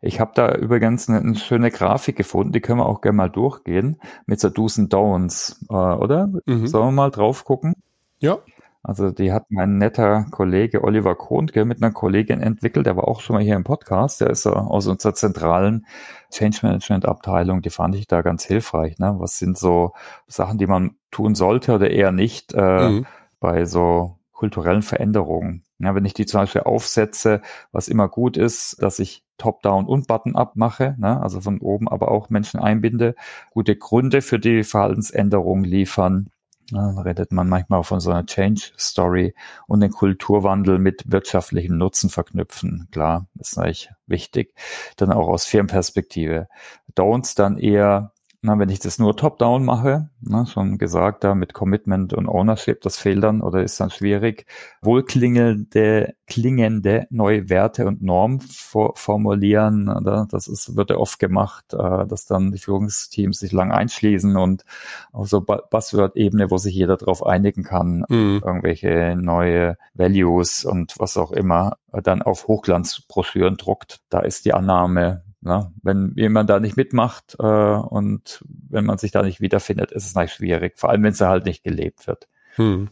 Ich 0.00 0.20
habe 0.20 0.32
da 0.34 0.54
übrigens 0.54 1.08
eine, 1.08 1.20
eine, 1.20 1.34
schöne 1.36 1.70
Grafik 1.70 2.16
gefunden, 2.16 2.52
die 2.52 2.60
können 2.60 2.78
wir 2.78 2.86
auch 2.86 3.00
gerne 3.00 3.16
mal 3.16 3.30
durchgehen 3.30 4.00
mit 4.26 4.40
so 4.40 4.48
Do's 4.48 4.78
and 4.78 4.92
Don'ts, 4.92 5.56
äh, 5.68 5.96
oder? 5.96 6.28
Mhm. 6.46 6.66
Sollen 6.66 6.86
wir 6.88 6.92
mal 6.92 7.10
drauf 7.10 7.44
gucken? 7.44 7.74
Ja. 8.18 8.38
Also 8.86 9.10
die 9.10 9.32
hat 9.32 9.46
mein 9.48 9.78
netter 9.78 10.26
Kollege 10.30 10.84
Oliver 10.84 11.16
Kohnke 11.16 11.64
mit 11.64 11.82
einer 11.82 11.90
Kollegin 11.90 12.40
entwickelt, 12.40 12.86
der 12.86 12.96
war 12.96 13.08
auch 13.08 13.20
schon 13.20 13.34
mal 13.34 13.42
hier 13.42 13.56
im 13.56 13.64
Podcast, 13.64 14.20
der 14.20 14.30
ist 14.30 14.46
aus 14.46 14.86
unserer 14.86 15.12
zentralen 15.12 15.86
Change 16.30 16.60
Management 16.62 17.04
Abteilung, 17.04 17.62
die 17.62 17.70
fand 17.70 17.96
ich 17.96 18.06
da 18.06 18.22
ganz 18.22 18.44
hilfreich. 18.44 19.00
Ne? 19.00 19.16
Was 19.18 19.38
sind 19.38 19.58
so 19.58 19.92
Sachen, 20.28 20.58
die 20.58 20.68
man 20.68 20.92
tun 21.10 21.34
sollte 21.34 21.74
oder 21.74 21.90
eher 21.90 22.12
nicht 22.12 22.54
äh, 22.54 22.88
mhm. 22.88 23.06
bei 23.40 23.64
so 23.64 24.18
kulturellen 24.30 24.82
Veränderungen? 24.82 25.64
Ja, 25.80 25.96
wenn 25.96 26.04
ich 26.04 26.14
die 26.14 26.26
zum 26.26 26.42
Beispiel 26.42 26.62
aufsetze, 26.62 27.42
was 27.72 27.88
immer 27.88 28.08
gut 28.08 28.36
ist, 28.36 28.80
dass 28.80 29.00
ich 29.00 29.24
Top-Down 29.36 29.86
und 29.86 30.06
Button-Up 30.06 30.54
mache, 30.54 30.94
ne, 30.96 31.20
also 31.20 31.40
von 31.40 31.58
oben 31.58 31.88
aber 31.88 32.12
auch 32.12 32.30
Menschen 32.30 32.60
einbinde, 32.60 33.16
gute 33.50 33.74
Gründe 33.74 34.22
für 34.22 34.38
die 34.38 34.62
Verhaltensänderung 34.62 35.64
liefern. 35.64 36.30
Ja, 36.70 36.92
da 36.92 37.02
redet 37.02 37.30
man 37.30 37.48
manchmal 37.48 37.80
auch 37.80 37.86
von 37.86 38.00
so 38.00 38.10
einer 38.10 38.26
Change-Story 38.26 39.34
und 39.68 39.80
den 39.80 39.92
Kulturwandel 39.92 40.78
mit 40.78 41.04
wirtschaftlichem 41.06 41.78
Nutzen 41.78 42.10
verknüpfen. 42.10 42.88
Klar, 42.90 43.26
ist 43.38 43.56
eigentlich 43.56 43.90
wichtig. 44.06 44.52
Dann 44.96 45.12
auch 45.12 45.28
aus 45.28 45.44
Firmenperspektive. 45.44 46.48
Don'ts 46.96 47.36
dann 47.36 47.58
eher 47.58 48.12
na, 48.42 48.58
wenn 48.58 48.68
ich 48.68 48.78
das 48.78 48.98
nur 48.98 49.16
top-down 49.16 49.64
mache, 49.64 50.08
na, 50.20 50.46
schon 50.46 50.78
gesagt, 50.78 51.24
da 51.24 51.34
mit 51.34 51.52
Commitment 51.52 52.12
und 52.12 52.28
Ownership, 52.28 52.80
das 52.80 52.96
fehlt 52.96 53.22
dann 53.22 53.40
oder 53.40 53.62
ist 53.62 53.80
dann 53.80 53.90
schwierig. 53.90 54.46
Wohlklingende, 54.82 56.14
klingende 56.26 57.06
neue 57.10 57.48
Werte 57.48 57.86
und 57.86 58.02
Normen 58.02 58.40
for 58.40 58.94
formulieren, 58.96 59.88
oder? 59.88 60.26
das 60.30 60.48
ist, 60.48 60.76
wird 60.76 60.90
ja 60.90 60.96
oft 60.96 61.18
gemacht, 61.18 61.74
äh, 61.74 62.06
dass 62.06 62.26
dann 62.26 62.52
die 62.52 62.58
Führungsteams 62.58 63.38
sich 63.38 63.52
lang 63.52 63.72
einschließen 63.72 64.36
und 64.36 64.64
auf 65.12 65.28
so 65.28 65.40
Buzzword-Ebene, 65.40 66.50
wo 66.50 66.58
sich 66.58 66.74
jeder 66.74 66.96
darauf 66.96 67.24
einigen 67.24 67.62
kann, 67.62 68.04
mhm. 68.08 68.42
irgendwelche 68.44 69.16
neue 69.16 69.76
Values 69.94 70.64
und 70.64 70.94
was 70.98 71.16
auch 71.16 71.32
immer, 71.32 71.76
dann 71.92 72.22
auf 72.22 72.48
Hochglanzbroschüren 72.48 73.56
druckt. 73.56 74.00
Da 74.08 74.20
ist 74.20 74.44
die 74.44 74.54
Annahme, 74.54 75.22
Ne? 75.40 75.72
Wenn 75.82 76.12
jemand 76.16 76.50
da 76.50 76.60
nicht 76.60 76.76
mitmacht 76.76 77.36
äh, 77.38 77.44
und 77.44 78.44
wenn 78.48 78.84
man 78.84 78.98
sich 78.98 79.12
da 79.12 79.22
nicht 79.22 79.40
wiederfindet, 79.40 79.92
ist 79.92 80.06
es 80.06 80.14
natürlich 80.14 80.34
schwierig, 80.34 80.78
vor 80.78 80.90
allem 80.90 81.02
wenn 81.02 81.12
es 81.12 81.20
halt 81.20 81.44
nicht 81.44 81.62
gelebt 81.62 82.06
wird. 82.06 82.28
Hm. 82.56 82.88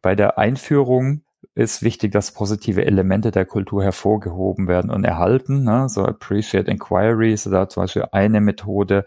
Bei 0.00 0.14
der 0.14 0.38
Einführung 0.38 1.22
ist 1.54 1.82
wichtig, 1.82 2.12
dass 2.12 2.32
positive 2.32 2.84
Elemente 2.84 3.30
der 3.30 3.44
Kultur 3.44 3.82
hervorgehoben 3.82 4.66
werden 4.66 4.90
und 4.90 5.04
erhalten. 5.04 5.62
Ne? 5.64 5.88
So 5.88 6.04
Appreciate 6.04 6.70
Inquiry 6.70 7.32
ist 7.32 7.46
da 7.46 7.68
zum 7.68 7.84
Beispiel 7.84 8.06
eine 8.12 8.40
Methode, 8.40 9.04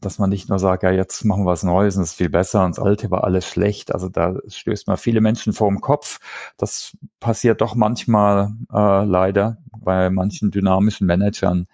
dass 0.00 0.18
man 0.18 0.30
nicht 0.30 0.48
nur 0.48 0.58
sagt, 0.58 0.82
ja, 0.82 0.90
jetzt 0.90 1.24
machen 1.24 1.44
wir 1.44 1.50
was 1.50 1.62
Neues 1.62 1.96
und 1.96 2.02
es 2.02 2.10
ist 2.10 2.16
viel 2.16 2.30
besser 2.30 2.64
und 2.64 2.76
das 2.76 2.84
Alte 2.84 3.10
war 3.10 3.24
alles 3.24 3.46
schlecht. 3.46 3.92
Also 3.92 4.08
da 4.08 4.36
stößt 4.46 4.86
man 4.86 4.96
viele 4.96 5.20
Menschen 5.20 5.52
vor 5.52 5.68
dem 5.68 5.80
Kopf. 5.80 6.20
Das 6.56 6.96
passiert 7.18 7.60
doch 7.60 7.74
manchmal 7.74 8.52
äh, 8.72 9.04
leider 9.04 9.58
bei 9.82 10.10
manchen 10.10 10.50
dynamischen 10.50 11.06
Managern, 11.06 11.66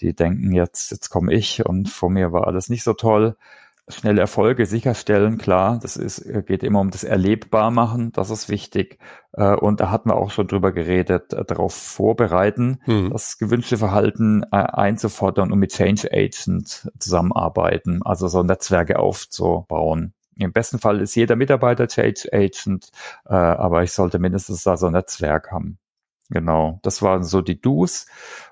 die 0.00 0.14
denken, 0.14 0.52
jetzt, 0.52 0.90
jetzt 0.90 1.10
komme 1.10 1.32
ich 1.32 1.64
und 1.64 1.88
vor 1.88 2.10
mir 2.10 2.32
war 2.32 2.46
alles 2.46 2.68
nicht 2.68 2.82
so 2.82 2.94
toll. 2.94 3.36
schnelle 3.88 4.20
Erfolge 4.20 4.64
sicherstellen, 4.66 5.36
klar, 5.36 5.78
das 5.80 5.96
ist, 5.96 6.24
geht 6.46 6.62
immer 6.62 6.80
um 6.80 6.90
das 6.90 7.04
Erlebbar 7.04 7.70
machen, 7.70 8.12
das 8.12 8.30
ist 8.30 8.48
wichtig. 8.48 8.98
Äh, 9.32 9.54
und 9.54 9.80
da 9.80 9.90
hatten 9.90 10.08
wir 10.08 10.16
auch 10.16 10.30
schon 10.30 10.46
drüber 10.46 10.72
geredet, 10.72 11.32
äh, 11.32 11.44
darauf 11.44 11.74
vorbereiten, 11.74 12.80
mhm. 12.86 13.10
das 13.10 13.38
gewünschte 13.38 13.76
Verhalten 13.76 14.42
äh, 14.44 14.56
einzufordern 14.56 15.52
und 15.52 15.58
mit 15.58 15.72
Change 15.72 16.08
Agent 16.12 16.90
zusammenarbeiten, 16.98 18.02
also 18.02 18.26
so 18.28 18.42
Netzwerke 18.42 18.98
aufzubauen. 18.98 20.14
Im 20.36 20.52
besten 20.52 20.78
Fall 20.78 21.00
ist 21.00 21.14
jeder 21.14 21.36
Mitarbeiter 21.36 21.86
Change 21.86 22.28
Agent, 22.32 22.88
aber 23.22 23.84
ich 23.84 23.92
sollte 23.92 24.18
mindestens 24.18 24.64
da 24.64 24.76
so 24.76 24.86
ein 24.86 24.92
Netzwerk 24.92 25.52
haben. 25.52 25.78
Genau, 26.30 26.80
das 26.82 27.02
waren 27.02 27.22
so 27.22 27.42
die 27.42 27.60
Do's 27.60 28.06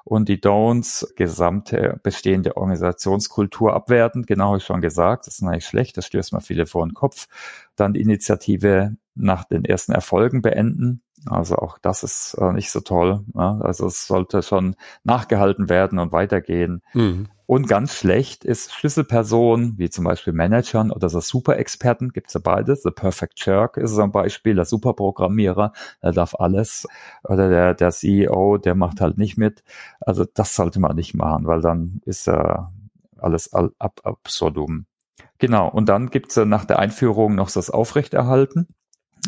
und 0.05 0.29
die 0.29 0.39
Don'ts, 0.43 1.15
gesamte 1.17 1.99
bestehende 2.03 2.57
Organisationskultur 2.59 3.73
abwerten, 3.73 4.27
genau 4.27 4.49
habe 4.49 4.59
ich 4.59 4.65
schon 4.65 4.83
gesagt, 4.83 5.27
das 5.27 5.37
ist 5.37 5.43
eigentlich 5.43 5.67
schlecht, 5.67 5.97
das 5.97 6.07
stößt 6.07 6.35
mal 6.35 6.41
viele 6.41 6.67
vor 6.67 6.87
den 6.87 6.93
Kopf. 6.93 7.29
Dann 7.75 7.95
die 7.95 8.03
Initiative 8.03 8.97
nach 9.15 9.45
den 9.45 9.65
ersten 9.65 9.93
Erfolgen 9.93 10.43
beenden, 10.43 11.03
also 11.27 11.57
auch 11.57 11.79
das 11.79 12.03
ist 12.03 12.35
äh, 12.35 12.53
nicht 12.53 12.71
so 12.71 12.81
toll. 12.81 13.25
Ne? 13.35 13.61
Also 13.63 13.87
es 13.87 14.07
sollte 14.07 14.43
schon 14.43 14.77
nachgehalten 15.05 15.69
werden 15.69 15.99
und 15.99 16.13
weitergehen. 16.13 16.83
Mhm. 16.95 17.29
Und 17.47 17.69
ganz 17.69 17.95
schlecht 17.95 18.45
ist 18.45 18.73
Schlüsselpersonen, 18.73 19.75
wie 19.77 19.91
zum 19.91 20.05
Beispiel 20.05 20.33
Managern 20.33 20.91
oder 20.91 21.09
so 21.09 21.21
Superexperten, 21.21 22.11
gibt's 22.11 22.35
ja 22.35 22.41
beides. 22.43 22.83
The 22.83 22.91
Perfect 22.91 23.45
Jerk 23.45 23.77
ist 23.77 23.91
so 23.91 24.03
ein 24.03 24.11
Beispiel, 24.11 24.55
der 24.55 24.65
Superprogrammierer, 24.65 25.73
der 26.03 26.13
darf 26.13 26.35
alles. 26.35 26.87
Oder 27.25 27.51
der, 27.51 27.75
der 27.75 27.91
CEO, 27.91 28.59
der 28.59 28.75
macht 28.75 29.01
halt 29.01 29.19
nicht 29.19 29.37
mit. 29.37 29.63
Also 30.01 30.25
das 30.25 30.57
sollte 30.57 30.81
man 30.81 30.97
nicht 30.97 31.15
machen, 31.15 31.47
weil 31.47 31.61
dann 31.61 32.01
ist 32.07 32.27
äh, 32.27 32.55
alles 33.19 33.53
ab 33.53 34.01
absurdum. 34.03 34.87
Genau, 35.39 35.69
und 35.69 35.89
dann 35.89 36.09
gibt's 36.09 36.37
äh, 36.37 36.47
nach 36.47 36.65
der 36.65 36.79
Einführung 36.79 37.35
noch 37.35 37.51
das 37.51 37.69
Aufrechterhalten. 37.69 38.69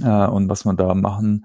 Äh, 0.02 0.26
und 0.26 0.48
was 0.48 0.64
man 0.64 0.76
da 0.76 0.94
machen 0.94 1.44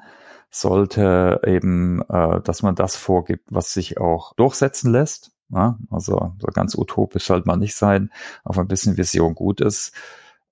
sollte, 0.49 1.41
eben, 1.45 2.01
äh, 2.09 2.41
dass 2.41 2.63
man 2.63 2.75
das 2.75 2.95
vorgibt, 2.95 3.47
was 3.49 3.73
sich 3.73 3.99
auch 3.99 4.33
durchsetzen 4.33 4.91
lässt 4.91 5.31
ja, 5.51 5.77
also 5.89 6.33
so 6.39 6.47
ganz 6.53 6.75
utopisch 6.75 7.25
sollte 7.25 7.47
man 7.47 7.59
nicht 7.59 7.75
sein, 7.75 8.12
auch 8.43 8.57
ein 8.57 8.67
bisschen 8.67 8.97
Vision 8.97 9.35
gut 9.35 9.62
ist. 9.62 9.93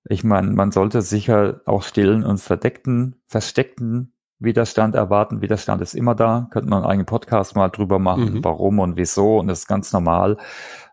Ich 0.08 0.24
meine, 0.24 0.50
man 0.50 0.72
sollte 0.72 1.02
sicher 1.02 1.60
auch 1.66 1.82
stillen 1.82 2.24
und 2.24 2.38
verdeckten, 2.38 3.16
versteckten 3.26 4.14
Widerstand 4.40 4.94
erwarten. 4.94 5.42
Widerstand 5.42 5.82
ist 5.82 5.94
immer 5.94 6.14
da. 6.14 6.48
Könnte 6.50 6.70
man 6.70 6.82
einen 6.82 6.90
eigenen 6.90 7.06
Podcast 7.06 7.56
mal 7.56 7.68
drüber 7.68 7.98
machen, 7.98 8.34
mhm. 8.34 8.44
warum 8.44 8.78
und 8.78 8.96
wieso. 8.96 9.38
Und 9.38 9.48
das 9.48 9.60
ist 9.60 9.66
ganz 9.66 9.92
normal. 9.92 10.36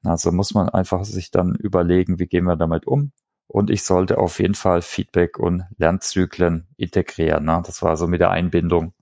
Also 0.03 0.31
muss 0.31 0.53
man 0.53 0.69
einfach 0.69 1.05
sich 1.05 1.31
dann 1.31 1.55
überlegen, 1.55 2.19
wie 2.19 2.27
gehen 2.27 2.45
wir 2.45 2.55
damit 2.55 2.87
um. 2.87 3.11
Und 3.47 3.69
ich 3.69 3.83
sollte 3.83 4.17
auf 4.17 4.39
jeden 4.39 4.55
Fall 4.55 4.81
Feedback 4.81 5.37
und 5.37 5.65
Lernzyklen 5.77 6.67
integrieren. 6.77 7.45
Ne? 7.45 7.61
Das 7.65 7.83
war 7.83 7.95
so 7.97 8.07
mit 8.07 8.19
der 8.19 8.31
Einbindung. 8.31 8.93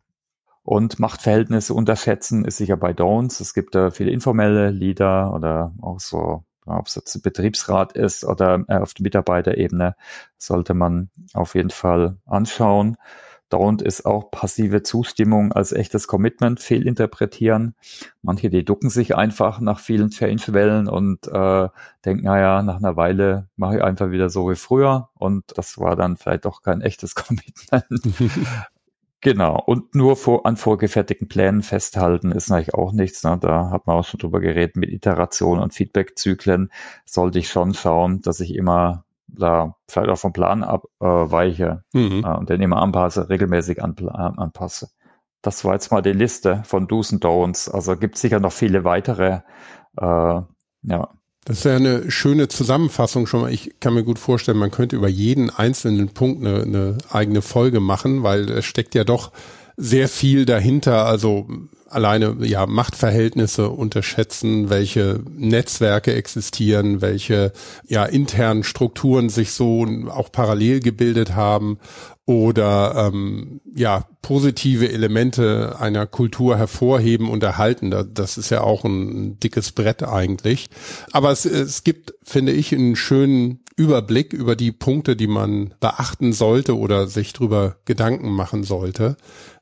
Und 0.63 0.97
Machtverhältnisse 0.97 1.73
unterschätzen 1.73 2.45
ist 2.45 2.57
sicher 2.57 2.77
bei 2.77 2.91
Don'ts. 2.91 3.41
Es 3.41 3.53
gibt 3.53 3.75
da 3.75 3.91
viele 3.91 4.11
informelle 4.11 4.71
Leader 4.71 5.33
oder 5.33 5.73
auch 5.81 5.99
so, 5.99 6.45
ob 6.65 6.87
es 6.87 6.95
jetzt 6.95 7.21
Betriebsrat 7.21 7.93
ist 7.93 8.23
oder 8.23 8.63
äh, 8.69 8.77
auf 8.77 8.93
der 8.93 9.03
Mitarbeiterebene, 9.03 9.95
sollte 10.37 10.73
man 10.73 11.09
auf 11.33 11.55
jeden 11.55 11.69
Fall 11.69 12.17
anschauen. 12.25 12.97
Don't 13.51 13.83
ist 13.83 14.05
auch 14.05 14.31
passive 14.31 14.81
Zustimmung 14.81 15.51
als 15.51 15.73
echtes 15.73 16.07
Commitment 16.07 16.59
fehlinterpretieren. 16.59 17.75
Manche, 18.23 18.49
die 18.49 18.65
ducken 18.65 18.89
sich 18.89 19.15
einfach 19.15 19.59
nach 19.59 19.79
vielen 19.79 20.09
Change-Wellen 20.09 20.87
und 20.87 21.27
äh, 21.27 21.69
denken, 22.03 22.23
naja, 22.23 22.63
nach 22.63 22.77
einer 22.77 22.95
Weile 22.95 23.49
mache 23.55 23.75
ich 23.77 23.83
einfach 23.83 24.09
wieder 24.09 24.29
so 24.29 24.49
wie 24.49 24.55
früher. 24.55 25.09
Und 25.13 25.43
das 25.55 25.77
war 25.77 25.95
dann 25.95 26.17
vielleicht 26.17 26.45
doch 26.45 26.63
kein 26.63 26.81
echtes 26.81 27.13
Commitment. 27.15 27.85
Genau. 29.23 29.57
Und 29.65 29.95
nur 29.95 30.17
vor, 30.17 30.45
an 30.45 30.57
vorgefertigten 30.57 31.29
Plänen 31.29 31.63
festhalten 31.63 32.33
ist 32.33 32.51
eigentlich 32.51 32.73
auch 32.73 32.91
nichts. 32.91 33.23
Ne? 33.23 33.37
Da 33.39 33.69
hat 33.69 33.87
man 33.87 33.95
auch 33.97 34.03
schon 34.03 34.19
drüber 34.19 34.41
geredet 34.41 34.75
mit 34.75 34.89
Iteration 34.89 35.59
und 35.59 35.73
Feedbackzyklen. 35.73 36.69
Sollte 37.05 37.39
ich 37.39 37.47
schon 37.47 37.73
schauen, 37.73 38.21
dass 38.21 38.41
ich 38.41 38.53
immer 38.53 39.05
da 39.27 39.77
vielleicht 39.87 40.09
auch 40.09 40.17
vom 40.17 40.33
Plan 40.33 40.63
abweiche 40.63 41.83
äh, 41.93 41.97
mhm. 41.97 42.25
äh, 42.25 42.35
und 42.35 42.49
den 42.49 42.61
immer 42.61 42.81
anpasse, 42.81 43.29
regelmäßig 43.29 43.81
an, 43.81 43.95
äh, 43.97 44.11
anpasse. 44.11 44.89
Das 45.41 45.63
war 45.63 45.73
jetzt 45.73 45.89
mal 45.91 46.01
die 46.01 46.11
Liste 46.11 46.61
von 46.65 46.87
Do's 46.87 47.13
und 47.13 47.23
Don'ts. 47.23 47.71
Also 47.71 47.95
gibt 47.95 48.17
sicher 48.17 48.41
noch 48.41 48.51
viele 48.51 48.83
weitere. 48.83 49.39
Äh, 49.97 50.41
ja. 50.83 51.09
Das 51.45 51.57
ist 51.57 51.63
ja 51.65 51.75
eine 51.75 52.09
schöne 52.09 52.47
Zusammenfassung 52.47 53.27
schon 53.27 53.41
mal. 53.41 53.51
Ich 53.51 53.79
kann 53.81 53.93
mir 53.93 54.03
gut 54.03 54.19
vorstellen, 54.19 54.57
man 54.57 54.71
könnte 54.71 54.95
über 54.95 55.09
jeden 55.09 55.49
einzelnen 55.49 56.09
Punkt 56.09 56.45
eine, 56.45 56.63
eine 56.63 56.97
eigene 57.09 57.41
Folge 57.41 57.81
machen, 57.81 58.23
weil 58.23 58.49
es 58.49 58.65
steckt 58.65 58.95
ja 58.95 59.03
doch 59.03 59.31
sehr 59.75 60.07
viel 60.07 60.45
dahinter. 60.45 61.05
Also 61.05 61.47
alleine 61.93 62.35
ja 62.41 62.65
Machtverhältnisse 62.65 63.69
unterschätzen, 63.69 64.69
welche 64.69 65.21
Netzwerke 65.29 66.13
existieren, 66.13 67.01
welche 67.01 67.51
ja 67.87 68.05
internen 68.05 68.63
Strukturen 68.63 69.29
sich 69.29 69.51
so 69.51 69.85
auch 70.09 70.31
parallel 70.31 70.79
gebildet 70.79 71.35
haben 71.35 71.79
oder 72.25 73.09
ähm, 73.11 73.59
ja 73.75 74.05
positive 74.21 74.91
Elemente 74.91 75.75
einer 75.79 76.07
Kultur 76.07 76.57
hervorheben 76.57 77.29
und 77.29 77.43
erhalten. 77.43 77.93
Das 78.13 78.37
ist 78.37 78.49
ja 78.49 78.61
auch 78.61 78.83
ein 78.85 79.39
dickes 79.39 79.73
Brett 79.73 80.03
eigentlich. 80.03 80.67
Aber 81.11 81.31
es, 81.31 81.45
es 81.45 81.83
gibt, 81.83 82.13
finde 82.23 82.53
ich, 82.53 82.73
einen 82.73 82.95
schönen 82.95 83.59
Überblick 83.75 84.33
über 84.33 84.55
die 84.55 84.71
Punkte, 84.71 85.15
die 85.15 85.27
man 85.27 85.73
beachten 85.79 86.31
sollte 86.31 86.77
oder 86.77 87.07
sich 87.07 87.33
drüber 87.33 87.77
Gedanken 87.85 88.29
machen 88.29 88.63
sollte. 88.63 89.17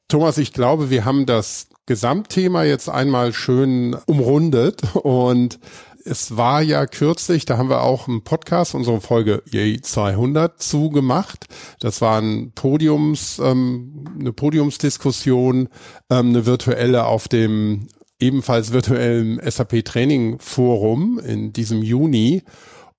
Thomas, 0.08 0.38
ich 0.38 0.54
glaube, 0.54 0.89
wir 0.89 1.06
haben 1.06 1.26
das 1.26 1.70
Gesamtthema 1.91 2.63
jetzt 2.63 2.88
einmal 2.88 3.34
schön 3.34 3.97
umrundet 4.06 4.95
und 4.95 5.60
es 6.06 6.38
war 6.38 6.62
ja 6.62 6.86
kürzlich, 6.86 7.43
da 7.43 7.58
haben 7.58 7.69
wir 7.69 7.82
auch 7.82 8.08
einen 8.08 8.23
Podcast, 8.23 8.75
unsere 8.75 9.01
Folge 9.01 9.43
Yay 9.51 9.82
200 9.82 10.63
zugemacht. 10.63 11.47
Das 11.82 11.99
war 11.99 12.21
ein 12.21 12.54
Podiums, 12.56 13.39
ähm, 13.39 14.06
eine 14.17 14.32
Podiumsdiskussion, 14.32 15.67
ähm, 16.10 16.30
eine 16.30 16.45
virtuelle 16.45 17.08
auf 17.08 17.27
dem 17.27 17.89
ebenfalls 18.21 18.71
virtuellen 18.71 19.41
SAP 19.45 19.84
Training 19.84 20.39
Forum 20.39 21.19
in 21.19 21.51
diesem 21.51 21.84
Juni 21.84 22.43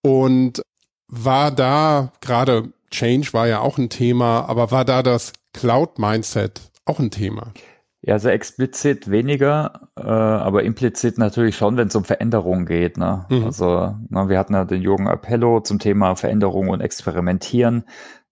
und 0.03 0.61
war 1.09 1.51
da 1.51 2.13
gerade 2.21 2.75
Change 2.91 3.33
war 3.33 3.49
ja 3.49 3.61
auch 3.61 3.79
ein 3.79 3.89
Thema, 3.89 4.45
aber 4.51 4.71
war 4.71 4.85
da 4.85 5.03
das 5.03 5.33
Cloud 5.55 5.99
Mindset 5.99 6.61
auch 6.85 6.99
ein 6.99 7.11
Thema? 7.11 7.55
Ja, 8.05 8.15
also 8.15 8.31
explizit 8.31 9.11
weniger, 9.13 9.89
äh, 9.97 10.03
aber 10.03 10.65
implizit 10.65 11.19
natürlich 11.19 11.57
schon, 11.57 11.77
wenn 11.77 11.87
es 11.87 11.95
um 11.95 12.03
Veränderungen 12.03 12.67
geht. 12.67 12.97
Ne? 12.97 13.27
Mhm. 13.31 13.45
Also 13.45 13.95
na, 14.09 14.29
wir 14.29 14.41
hatten 14.41 14.55
ja 14.55 14.65
den 14.65 14.83
Jürgen 14.83 15.07
Appello 15.07 15.61
zum 15.61 15.79
Thema 15.79 16.17
Veränderung 16.17 16.69
und 16.69 16.81
Experimentieren. 16.81 17.85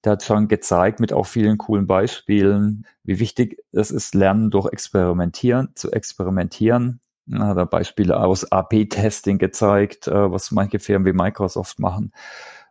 Der 0.04 0.12
hat 0.12 0.24
schon 0.24 0.48
gezeigt 0.48 0.98
mit 0.98 1.12
auch 1.12 1.26
vielen 1.26 1.56
coolen 1.56 1.86
Beispielen, 1.86 2.84
wie 3.04 3.20
wichtig 3.20 3.62
es 3.70 3.92
ist, 3.92 4.14
Lernen 4.16 4.50
durch 4.50 4.72
Experimentieren, 4.72 5.68
zu 5.76 5.92
experimentieren. 5.92 7.00
Er 7.30 7.46
hat 7.46 7.56
er 7.56 7.66
Beispiele 7.66 8.18
aus 8.18 8.50
AP-Testing 8.50 9.38
gezeigt, 9.38 10.08
äh, 10.08 10.32
was 10.32 10.50
manche 10.50 10.80
Firmen 10.80 11.06
wie 11.06 11.16
Microsoft 11.16 11.78
machen. 11.78 12.12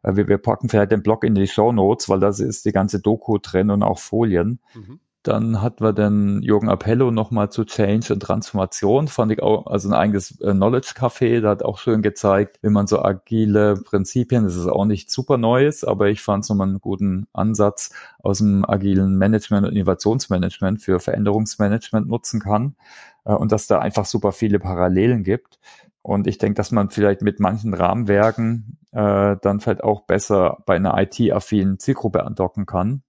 Äh, 0.04 0.18
wir, 0.18 0.28
wir 0.28 0.38
packen 0.38 0.68
vielleicht 0.68 0.92
den 0.92 1.04
Blog 1.04 1.24
in 1.24 1.34
die 1.34 1.48
Show 1.48 1.72
Notes, 1.72 2.10
weil 2.10 2.20
da 2.20 2.28
ist 2.28 2.66
die 2.66 2.74
ganze 2.74 3.00
Doku 3.00 3.38
drin 3.38 3.70
und 3.70 3.84
auch 3.84 4.00
Folien. 4.00 4.60
Mhm. 4.74 5.00
Dann 5.24 5.62
hatten 5.62 5.84
wir 5.84 5.92
den 5.92 6.42
Jürgen 6.42 6.70
Appello 6.70 7.12
nochmal 7.12 7.52
zu 7.52 7.66
Change 7.66 8.14
und 8.14 8.22
Transformation, 8.22 9.10
fand 9.10 9.34
ich 9.34 9.44
auch, 9.44 9.68
also 9.68 9.90
ein 9.90 9.94
eigenes 9.94 10.40
äh, 10.40 10.54
Knowledge 10.54 10.94
Café, 10.96 11.42
da 11.42 11.50
hat 11.50 11.64
auch 11.64 11.78
schön 11.78 12.02
gezeigt, 12.02 12.58
wie 12.62 12.70
man 12.70 12.88
so 12.88 13.02
agile 13.02 13.76
Prinzipien, 13.76 14.46
das 14.46 14.56
ist 14.56 14.68
auch 14.68 14.86
nicht 14.86 15.12
super 15.12 15.38
Neues, 15.38 15.84
aber 15.84 16.08
ich 16.08 16.22
fand 16.22 16.46
es 16.46 16.50
nochmal 16.50 16.70
einen 16.70 16.80
guten 16.80 17.28
Ansatz 17.34 17.92
aus 18.24 18.38
dem 18.38 18.64
agilen 18.64 19.18
Management 19.18 19.68
und 19.68 19.74
Innovationsmanagement 19.76 20.82
für 20.82 21.02
Veränderungsmanagement 21.02 22.08
nutzen 22.08 22.40
kann 22.40 22.78
äh, 23.26 23.34
und 23.34 23.52
dass 23.52 23.68
da 23.68 23.80
einfach 23.80 24.06
super 24.06 24.32
viele 24.32 24.60
Parallelen 24.60 25.26
gibt. 25.26 25.60
Und 26.02 26.28
ich 26.28 26.38
denke, 26.38 26.56
dass 26.56 26.72
man 26.72 26.92
vielleicht 26.92 27.22
mit 27.22 27.42
manchen 27.42 27.74
Rahmenwerken 27.74 28.78
äh, 28.94 29.36
dann 29.42 29.60
vielleicht 29.60 29.84
auch 29.84 30.04
besser 30.04 30.60
bei 30.66 30.78
einer 30.78 30.98
IT-affinen 30.98 31.78
Zielgruppe 31.78 32.26
andocken 32.26 32.66
kann 32.66 33.04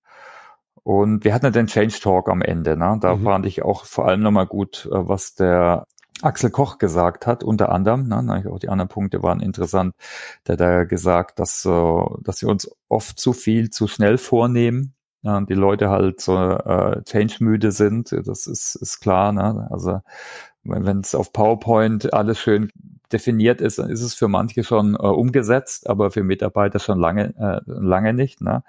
und 0.83 1.25
wir 1.25 1.35
hatten 1.35 1.47
ja 1.47 1.51
den 1.51 1.67
Change 1.67 1.99
Talk 2.01 2.29
am 2.29 2.43
Ende. 2.43 2.77
Ne? 2.77 2.99
Da 3.01 3.17
mhm. 3.17 3.25
fand 3.25 3.47
ich 3.47 3.63
auch 3.63 3.85
vor 3.85 4.07
allem 4.07 4.21
nochmal 4.21 4.47
gut, 4.47 4.89
äh, 4.91 5.09
was 5.09 5.35
der 5.35 5.87
Axel 6.23 6.51
Koch 6.51 6.79
gesagt 6.79 7.27
hat, 7.27 7.43
unter 7.43 7.73
anderem, 7.73 8.07
ne, 8.07 8.45
auch 8.51 8.59
die 8.59 8.69
anderen 8.69 8.89
Punkte 8.89 9.23
waren 9.23 9.41
interessant, 9.41 9.95
der 10.47 10.53
hat 10.53 10.61
da 10.61 10.85
gesagt, 10.85 11.39
dass, 11.39 11.65
äh, 11.65 12.05
dass 12.21 12.43
wir 12.43 12.49
uns 12.49 12.71
oft 12.89 13.19
zu 13.19 13.33
viel 13.33 13.71
zu 13.71 13.87
schnell 13.87 14.19
vornehmen, 14.19 14.95
ja, 15.23 15.37
und 15.37 15.51
die 15.51 15.55
Leute 15.55 15.91
halt 15.91 16.21
so 16.21 16.35
äh, 16.37 17.03
change-müde 17.05 17.73
sind, 17.73 18.13
das 18.13 18.47
ist, 18.47 18.75
ist 18.75 19.01
klar. 19.01 19.33
Ne? 19.33 19.69
Also 19.71 20.01
wenn 20.63 21.01
es 21.01 21.15
auf 21.15 21.33
PowerPoint 21.33 22.13
alles 22.15 22.39
schön 22.39 22.71
definiert 23.13 23.61
ist, 23.61 23.79
ist 23.79 24.03
es 24.03 24.15
für 24.15 24.29
manche 24.29 24.65
schon 24.65 24.95
äh, 24.95 24.99
umgesetzt, 24.99 25.89
aber 25.91 26.11
für 26.11 26.23
Mitarbeiter 26.23 26.79
schon 26.79 26.99
lange, 26.99 27.35
äh, 27.39 27.61
lange 27.67 28.15
nicht. 28.15 28.41
Ne? 28.41 28.63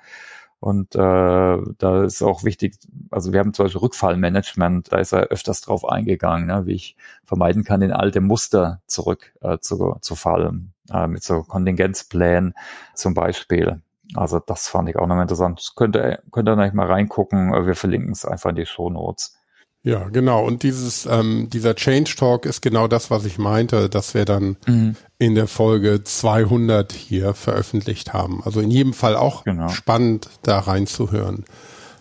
Und 0.62 0.94
äh, 0.94 1.00
da 1.00 2.04
ist 2.04 2.22
auch 2.22 2.44
wichtig, 2.44 2.76
also 3.10 3.34
wir 3.34 3.40
haben 3.40 3.52
zum 3.52 3.66
Beispiel 3.66 3.82
Rückfallmanagement, 3.82 4.94
da 4.94 5.00
ist 5.00 5.12
er 5.12 5.24
öfters 5.24 5.62
drauf 5.62 5.90
eingegangen, 5.90 6.46
ne, 6.46 6.68
wie 6.68 6.74
ich 6.74 6.96
vermeiden 7.26 7.64
kann, 7.64 7.82
in 7.82 7.92
alte 7.92 8.22
Muster 8.22 8.80
zurück 8.86 9.34
äh, 9.42 9.58
zu, 9.58 9.98
zu 10.02 10.16
fallen, 10.16 10.72
äh, 10.94 11.08
mit 11.08 11.24
so 11.24 11.42
Kontingenzplänen 11.42 12.54
zum 12.94 13.16
Beispiel. 13.16 13.82
Also 14.14 14.38
das 14.38 14.68
fand 14.68 14.88
ich 14.88 14.98
auch 14.98 15.08
noch 15.08 15.20
interessant. 15.20 15.58
Das 15.58 15.74
könnt 15.74 15.96
ihr, 15.96 16.20
könnt 16.32 16.48
ihr 16.48 16.56
nicht 16.56 16.76
mal 16.76 16.86
reingucken. 16.86 17.52
Wir 17.66 17.76
verlinken 17.76 18.12
es 18.12 18.24
einfach 18.24 18.52
in 18.52 18.58
die 18.58 18.68
Show 18.68 18.92
Notes. 18.92 19.41
Ja, 19.84 20.10
genau. 20.10 20.46
Und 20.46 20.62
dieses, 20.62 21.08
ähm, 21.08 21.50
dieser 21.52 21.76
Change 21.76 22.16
Talk 22.16 22.46
ist 22.46 22.62
genau 22.62 22.88
das, 22.88 23.10
was 23.10 23.26
ich 23.26 23.40
meinte, 23.40 23.90
dass 23.90 24.14
wir 24.14 24.26
dann 24.26 24.58
mhm. 24.68 24.96
in 25.18 25.34
der 25.34 25.48
Folge 25.48 26.04
200 26.04 26.92
hier 26.92 27.34
veröffentlicht 27.34 28.14
haben. 28.14 28.44
Also 28.44 28.62
in 28.62 28.70
jedem 28.70 28.94
Fall 28.94 29.16
auch 29.16 29.44
genau. 29.44 29.70
spannend, 29.70 30.30
da 30.44 30.60
reinzuhören. 30.60 31.46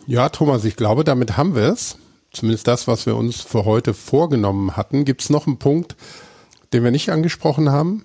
Ja, 0.07 0.29
Thomas, 0.29 0.65
ich 0.65 0.77
glaube, 0.77 1.05
damit 1.05 1.37
haben 1.37 1.55
wir 1.55 1.69
es. 1.69 1.97
Zumindest 2.33 2.69
das, 2.69 2.87
was 2.87 3.07
wir 3.07 3.17
uns 3.17 3.41
für 3.41 3.65
heute 3.65 3.95
vorgenommen 3.95 4.77
hatten. 4.77 5.05
Gibt 5.05 5.23
es 5.23 5.31
noch 5.31 5.47
einen 5.47 5.59
Punkt, 5.59 5.97
den 6.73 6.85
wir 6.85 6.91
nicht 6.91 7.11
angesprochen 7.11 7.71
haben? 7.71 8.05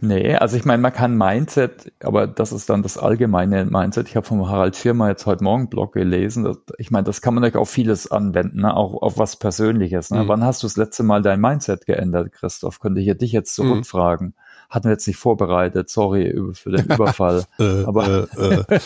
Nee, 0.00 0.36
also 0.36 0.56
ich 0.56 0.64
meine, 0.64 0.80
man 0.80 0.92
kann 0.92 1.16
Mindset, 1.16 1.92
aber 2.00 2.26
das 2.26 2.52
ist 2.52 2.70
dann 2.70 2.82
das 2.82 2.96
allgemeine 2.96 3.64
Mindset. 3.64 4.08
Ich 4.08 4.16
habe 4.16 4.26
vom 4.26 4.48
Harald 4.48 4.76
Schirmer 4.76 5.08
jetzt 5.08 5.26
heute 5.26 5.42
Morgen 5.42 5.68
Blog 5.68 5.94
gelesen. 5.94 6.44
Das, 6.44 6.58
ich 6.78 6.90
meine, 6.90 7.04
das 7.04 7.20
kann 7.20 7.34
man 7.34 7.44
euch 7.44 7.56
auf 7.56 7.70
vieles 7.70 8.10
anwenden, 8.10 8.60
ne? 8.60 8.76
auch 8.76 9.02
auf 9.02 9.18
was 9.18 9.36
Persönliches. 9.36 10.10
Ne? 10.10 10.24
Mhm. 10.24 10.28
Wann 10.28 10.44
hast 10.44 10.62
du 10.62 10.66
das 10.66 10.76
letzte 10.76 11.02
Mal 11.02 11.22
dein 11.22 11.40
Mindset 11.40 11.86
geändert, 11.86 12.32
Christoph? 12.32 12.78
Könnte 12.78 13.00
ich 13.00 13.18
dich 13.18 13.32
jetzt 13.32 13.58
mhm. 13.58 13.64
zurückfragen. 13.64 14.28
Mhm. 14.28 14.34
Hatten 14.70 14.84
wir 14.84 14.92
jetzt 14.92 15.06
nicht 15.06 15.18
vorbereitet, 15.18 15.90
sorry 15.90 16.40
für 16.52 16.70
den 16.70 16.84
Überfall. 16.94 17.44
äh, 17.58 17.84
aber 17.84 18.28
äh, 18.36 18.54
äh. 18.70 18.80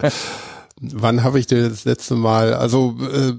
Wann 0.80 1.22
habe 1.22 1.38
ich 1.38 1.46
dir 1.46 1.68
das 1.68 1.84
letzte 1.84 2.16
Mal, 2.16 2.54
also 2.54 2.96
äh, 3.12 3.34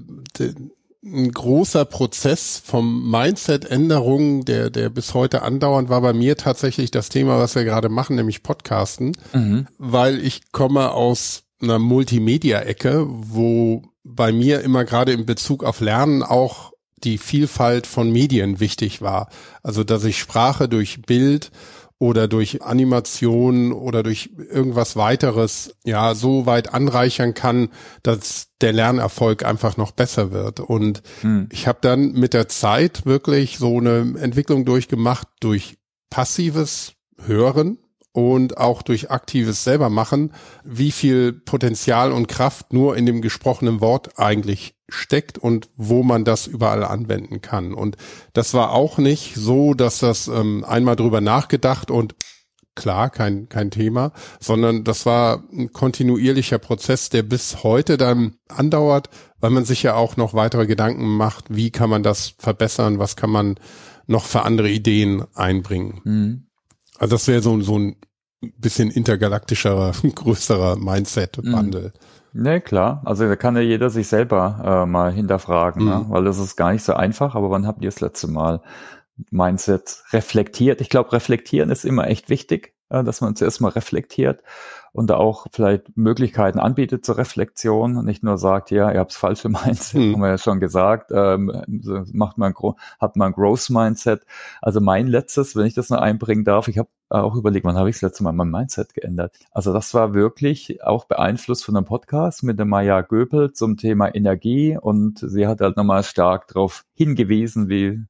ein 1.14 1.32
großer 1.32 1.84
Prozess 1.84 2.60
vom 2.64 3.10
Mindset-Änderung, 3.10 4.44
der, 4.44 4.70
der 4.70 4.90
bis 4.90 5.14
heute 5.14 5.42
andauernd 5.42 5.88
war 5.88 6.00
bei 6.00 6.12
mir 6.12 6.36
tatsächlich 6.36 6.90
das 6.90 7.08
Thema, 7.08 7.38
was 7.38 7.54
wir 7.54 7.64
gerade 7.64 7.88
machen, 7.88 8.16
nämlich 8.16 8.42
Podcasten, 8.42 9.16
mhm. 9.32 9.66
weil 9.78 10.18
ich 10.24 10.52
komme 10.52 10.92
aus 10.92 11.44
einer 11.62 11.78
Multimedia-Ecke, 11.78 13.06
wo 13.08 13.82
bei 14.02 14.32
mir 14.32 14.60
immer 14.60 14.84
gerade 14.84 15.12
in 15.12 15.24
Bezug 15.24 15.64
auf 15.64 15.80
Lernen 15.80 16.22
auch 16.22 16.72
die 17.04 17.18
Vielfalt 17.18 17.86
von 17.86 18.10
Medien 18.10 18.60
wichtig 18.60 19.02
war. 19.02 19.28
Also, 19.62 19.84
dass 19.84 20.04
ich 20.04 20.18
Sprache 20.18 20.68
durch 20.68 21.02
Bild 21.02 21.50
oder 21.98 22.28
durch 22.28 22.62
Animation 22.62 23.72
oder 23.72 24.02
durch 24.02 24.30
irgendwas 24.36 24.96
weiteres 24.96 25.76
ja 25.84 26.14
so 26.14 26.46
weit 26.46 26.74
anreichern 26.74 27.34
kann, 27.34 27.68
dass 28.02 28.48
der 28.60 28.72
Lernerfolg 28.72 29.44
einfach 29.44 29.76
noch 29.76 29.92
besser 29.92 30.32
wird. 30.32 30.60
Und 30.60 31.02
hm. 31.20 31.48
ich 31.52 31.66
habe 31.66 31.78
dann 31.80 32.12
mit 32.12 32.34
der 32.34 32.48
Zeit 32.48 33.06
wirklich 33.06 33.58
so 33.58 33.78
eine 33.78 34.14
Entwicklung 34.18 34.64
durchgemacht 34.64 35.28
durch 35.40 35.78
passives 36.10 36.94
Hören 37.24 37.78
und 38.14 38.58
auch 38.58 38.82
durch 38.82 39.10
aktives 39.10 39.64
selber 39.64 39.90
machen, 39.90 40.32
wie 40.62 40.92
viel 40.92 41.32
Potenzial 41.32 42.12
und 42.12 42.28
Kraft 42.28 42.72
nur 42.72 42.96
in 42.96 43.06
dem 43.06 43.20
gesprochenen 43.20 43.80
Wort 43.80 44.20
eigentlich 44.20 44.76
steckt 44.88 45.36
und 45.36 45.68
wo 45.76 46.04
man 46.04 46.24
das 46.24 46.46
überall 46.46 46.84
anwenden 46.84 47.40
kann. 47.40 47.74
Und 47.74 47.96
das 48.32 48.54
war 48.54 48.70
auch 48.70 48.98
nicht 48.98 49.34
so, 49.34 49.74
dass 49.74 49.98
das 49.98 50.28
ähm, 50.28 50.64
einmal 50.64 50.94
drüber 50.94 51.20
nachgedacht 51.20 51.90
und 51.90 52.14
klar, 52.76 53.10
kein, 53.10 53.48
kein 53.48 53.72
Thema, 53.72 54.12
sondern 54.38 54.84
das 54.84 55.06
war 55.06 55.42
ein 55.52 55.72
kontinuierlicher 55.72 56.58
Prozess, 56.58 57.08
der 57.08 57.24
bis 57.24 57.64
heute 57.64 57.96
dann 57.96 58.36
andauert, 58.46 59.10
weil 59.40 59.50
man 59.50 59.64
sich 59.64 59.82
ja 59.82 59.96
auch 59.96 60.16
noch 60.16 60.34
weitere 60.34 60.66
Gedanken 60.66 61.16
macht, 61.16 61.46
wie 61.48 61.72
kann 61.72 61.90
man 61.90 62.04
das 62.04 62.34
verbessern, 62.38 63.00
was 63.00 63.16
kann 63.16 63.30
man 63.30 63.56
noch 64.06 64.24
für 64.24 64.42
andere 64.42 64.70
Ideen 64.70 65.24
einbringen. 65.34 66.00
Mhm. 66.04 66.43
Also 66.98 67.14
das 67.14 67.28
wäre 67.28 67.42
so, 67.42 67.60
so 67.60 67.78
ein 67.78 67.96
bisschen 68.40 68.90
intergalaktischerer, 68.90 69.92
größerer 70.14 70.76
Mindset-Wandel. 70.76 71.92
Mhm. 72.32 72.42
Ne, 72.42 72.60
klar. 72.60 73.00
Also 73.04 73.28
da 73.28 73.36
kann 73.36 73.54
ja 73.56 73.62
jeder 73.62 73.90
sich 73.90 74.08
selber 74.08 74.82
äh, 74.84 74.86
mal 74.86 75.12
hinterfragen, 75.12 75.84
ne? 75.84 75.94
mhm. 75.94 76.00
ne? 76.00 76.06
weil 76.08 76.24
das 76.24 76.38
ist 76.38 76.56
gar 76.56 76.72
nicht 76.72 76.82
so 76.82 76.94
einfach. 76.94 77.34
Aber 77.34 77.50
wann 77.50 77.66
habt 77.66 77.82
ihr 77.82 77.90
das 77.90 78.00
letzte 78.00 78.26
Mal 78.26 78.60
Mindset 79.30 80.02
reflektiert? 80.12 80.80
Ich 80.80 80.88
glaube, 80.88 81.12
reflektieren 81.12 81.70
ist 81.70 81.84
immer 81.84 82.08
echt 82.08 82.28
wichtig, 82.30 82.74
äh, 82.90 83.04
dass 83.04 83.20
man 83.20 83.36
zuerst 83.36 83.60
mal 83.60 83.68
reflektiert 83.68 84.42
und 84.94 85.10
da 85.10 85.16
auch 85.16 85.46
vielleicht 85.50 85.96
Möglichkeiten 85.96 86.60
anbietet 86.60 87.04
zur 87.04 87.18
Reflexion 87.18 87.96
und 87.96 88.04
nicht 88.06 88.22
nur 88.22 88.38
sagt, 88.38 88.70
ja, 88.70 88.92
ihr 88.92 89.00
habt 89.00 89.10
das 89.10 89.18
falsche 89.18 89.48
Mindset, 89.48 90.00
hm. 90.00 90.12
haben 90.14 90.20
wir 90.22 90.28
ja 90.28 90.38
schon 90.38 90.60
gesagt, 90.60 91.10
ähm, 91.12 91.52
macht 92.12 92.38
man 92.38 92.54
hat 93.00 93.16
man 93.16 93.32
ein 93.32 93.34
Growth 93.34 93.70
Mindset. 93.70 94.24
Also 94.62 94.80
mein 94.80 95.08
letztes, 95.08 95.56
wenn 95.56 95.66
ich 95.66 95.74
das 95.74 95.90
noch 95.90 95.98
einbringen 95.98 96.44
darf, 96.44 96.68
ich 96.68 96.78
habe 96.78 96.88
auch 97.08 97.34
überlegt, 97.34 97.66
wann 97.66 97.76
habe 97.76 97.90
ich 97.90 97.96
das 97.96 98.02
letzte 98.02 98.22
Mal 98.22 98.32
mein 98.32 98.50
Mindset 98.50 98.94
geändert? 98.94 99.36
Also 99.50 99.72
das 99.72 99.92
war 99.94 100.14
wirklich 100.14 100.84
auch 100.84 101.06
beeinflusst 101.06 101.64
von 101.64 101.76
einem 101.76 101.86
Podcast 101.86 102.44
mit 102.44 102.58
der 102.58 102.66
Maya 102.66 103.00
Göpel 103.02 103.52
zum 103.52 103.76
Thema 103.76 104.14
Energie 104.14 104.78
und 104.80 105.18
sie 105.18 105.48
hat 105.48 105.60
halt 105.60 105.76
nochmal 105.76 106.04
stark 106.04 106.46
darauf 106.48 106.84
hingewiesen, 106.94 107.68
wie 107.68 108.04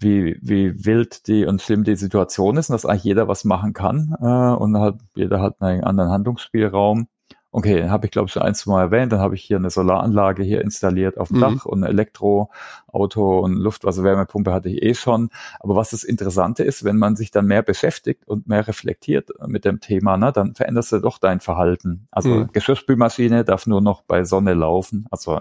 wie, 0.00 0.38
wie 0.42 0.84
wild 0.84 1.26
die 1.28 1.46
und 1.46 1.62
schlimm 1.62 1.84
die 1.84 1.96
Situation 1.96 2.56
ist 2.56 2.70
und 2.70 2.74
dass 2.74 2.86
eigentlich 2.86 3.04
jeder 3.04 3.28
was 3.28 3.44
machen 3.44 3.72
kann 3.72 4.14
äh, 4.20 4.24
und 4.24 4.76
halt, 4.78 4.96
jeder 5.14 5.40
hat 5.40 5.60
einen 5.60 5.84
anderen 5.84 6.10
Handlungsspielraum. 6.10 7.08
Okay, 7.52 7.76
den 7.76 7.92
habe 7.92 8.06
ich 8.06 8.10
glaube 8.10 8.26
ich 8.26 8.32
schon 8.32 8.42
ein, 8.42 8.56
zwei 8.56 8.72
Mal 8.72 8.80
erwähnt. 8.82 9.12
Dann 9.12 9.20
habe 9.20 9.36
ich 9.36 9.42
hier 9.44 9.58
eine 9.58 9.70
Solaranlage 9.70 10.42
hier 10.42 10.60
installiert 10.60 11.18
auf 11.18 11.28
dem 11.28 11.36
mhm. 11.36 11.40
Dach 11.40 11.66
und 11.66 11.84
ein 11.84 11.88
Elektroauto 11.88 13.38
und 13.38 13.54
Luftwasserwärmepumpe 13.54 14.52
hatte 14.52 14.70
ich 14.70 14.82
eh 14.82 14.94
schon. 14.94 15.28
Aber 15.60 15.76
was 15.76 15.90
das 15.90 16.02
Interessante 16.02 16.64
ist, 16.64 16.82
wenn 16.82 16.98
man 16.98 17.14
sich 17.14 17.30
dann 17.30 17.46
mehr 17.46 17.62
beschäftigt 17.62 18.26
und 18.26 18.48
mehr 18.48 18.66
reflektiert 18.66 19.30
mit 19.46 19.64
dem 19.64 19.78
Thema, 19.78 20.16
ne, 20.16 20.32
dann 20.32 20.56
veränderst 20.56 20.90
du 20.90 20.98
doch 20.98 21.18
dein 21.18 21.38
Verhalten. 21.38 22.08
Also 22.10 22.30
mhm. 22.30 22.48
Geschirrspülmaschine 22.52 23.44
darf 23.44 23.68
nur 23.68 23.80
noch 23.80 24.02
bei 24.02 24.24
Sonne 24.24 24.54
laufen, 24.54 25.06
also 25.12 25.40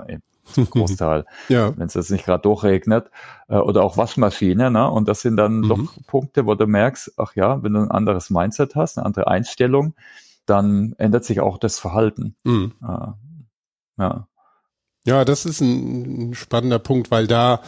zum 0.52 0.70
Großteil, 0.70 1.26
ja. 1.50 1.76
wenn 1.78 1.88
es 1.88 1.94
jetzt 1.94 2.12
nicht 2.12 2.26
gerade 2.26 2.42
durchregnet, 2.42 3.10
äh, 3.48 3.58
oder 3.58 3.84
auch 3.84 3.98
Waschmaschine, 3.98 4.72
ne? 4.72 4.90
Und 4.90 5.08
das 5.08 5.22
sind 5.22 5.38
dann 5.38 5.62
mhm. 5.62 5.70
doch 5.70 5.94
Punkte, 6.08 6.46
wo 6.46 6.56
du 6.56 6.68
merkst, 6.68 7.14
ach 7.18 7.36
ja, 7.36 7.64
wenn 7.64 7.74
du 7.74 7.82
ein 7.82 7.92
anderes 7.92 8.30
Mindset 8.30 8.76
hast, 8.76 8.98
eine 8.98 9.06
andere 9.06 9.28
Einstellung, 9.28 9.96
dann 10.46 10.94
ändert 10.98 11.26
sich 11.26 11.40
auch 11.40 11.58
das 11.58 11.80
Verhalten. 11.80 12.36
Mhm. 12.44 12.74
Äh, 12.82 13.08
ja. 14.02 14.28
Ja, 15.06 15.26
das 15.26 15.46
ist 15.46 15.60
ein 15.60 16.34
spannender 16.34 16.80
Punkt, 16.80 17.12
weil 17.12 17.28
da 17.28 17.62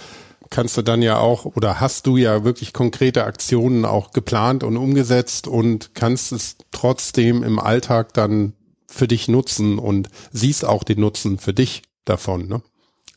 kannst 0.50 0.78
du 0.78 0.82
dann 0.82 1.02
ja 1.02 1.18
auch 1.18 1.46
oder 1.46 1.80
hast 1.80 2.08
du 2.08 2.18
ja 2.18 2.44
wirklich 2.44 2.72
konkrete 2.72 3.26
Aktionen 3.26 3.84
auch 3.84 4.12
geplant 4.12 4.64
und 4.64 4.78
umgesetzt 4.78 5.48
und 5.48 5.96
kannst 5.96 6.32
es 6.32 6.58
trotzdem 6.72 7.44
im 7.44 7.60
Alltag 7.60 8.14
dann 8.14 8.54
für 8.88 9.08
dich 9.08 9.28
nutzen 9.28 9.80
und 9.80 10.10
siehst 10.32 10.64
auch 10.64 10.84
den 10.84 11.02
Nutzen 11.02 11.40
für 11.40 11.54
dich 11.54 11.82
davon, 12.06 12.48
ne? 12.48 12.62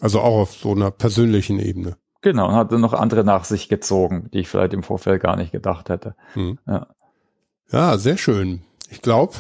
Also 0.01 0.21
auch 0.21 0.39
auf 0.39 0.53
so 0.55 0.73
einer 0.73 0.91
persönlichen 0.91 1.59
Ebene. 1.59 1.97
Genau, 2.21 2.49
und 2.49 2.55
hat 2.55 2.73
dann 2.73 2.81
noch 2.81 2.95
andere 2.95 3.25
nach 3.25 3.45
sich 3.45 3.69
gezogen, 3.69 4.29
die 4.33 4.41
ich 4.41 4.49
vielleicht 4.49 4.73
im 4.73 4.83
Vorfeld 4.83 5.23
gar 5.23 5.37
nicht 5.37 5.53
gedacht 5.53 5.89
hätte. 5.89 6.15
Hm. 6.35 6.59
Ja. 6.67 6.87
ja, 7.71 7.99
sehr 7.99 8.17
schön. 8.17 8.63
Ich 8.91 9.03
glaube, 9.03 9.35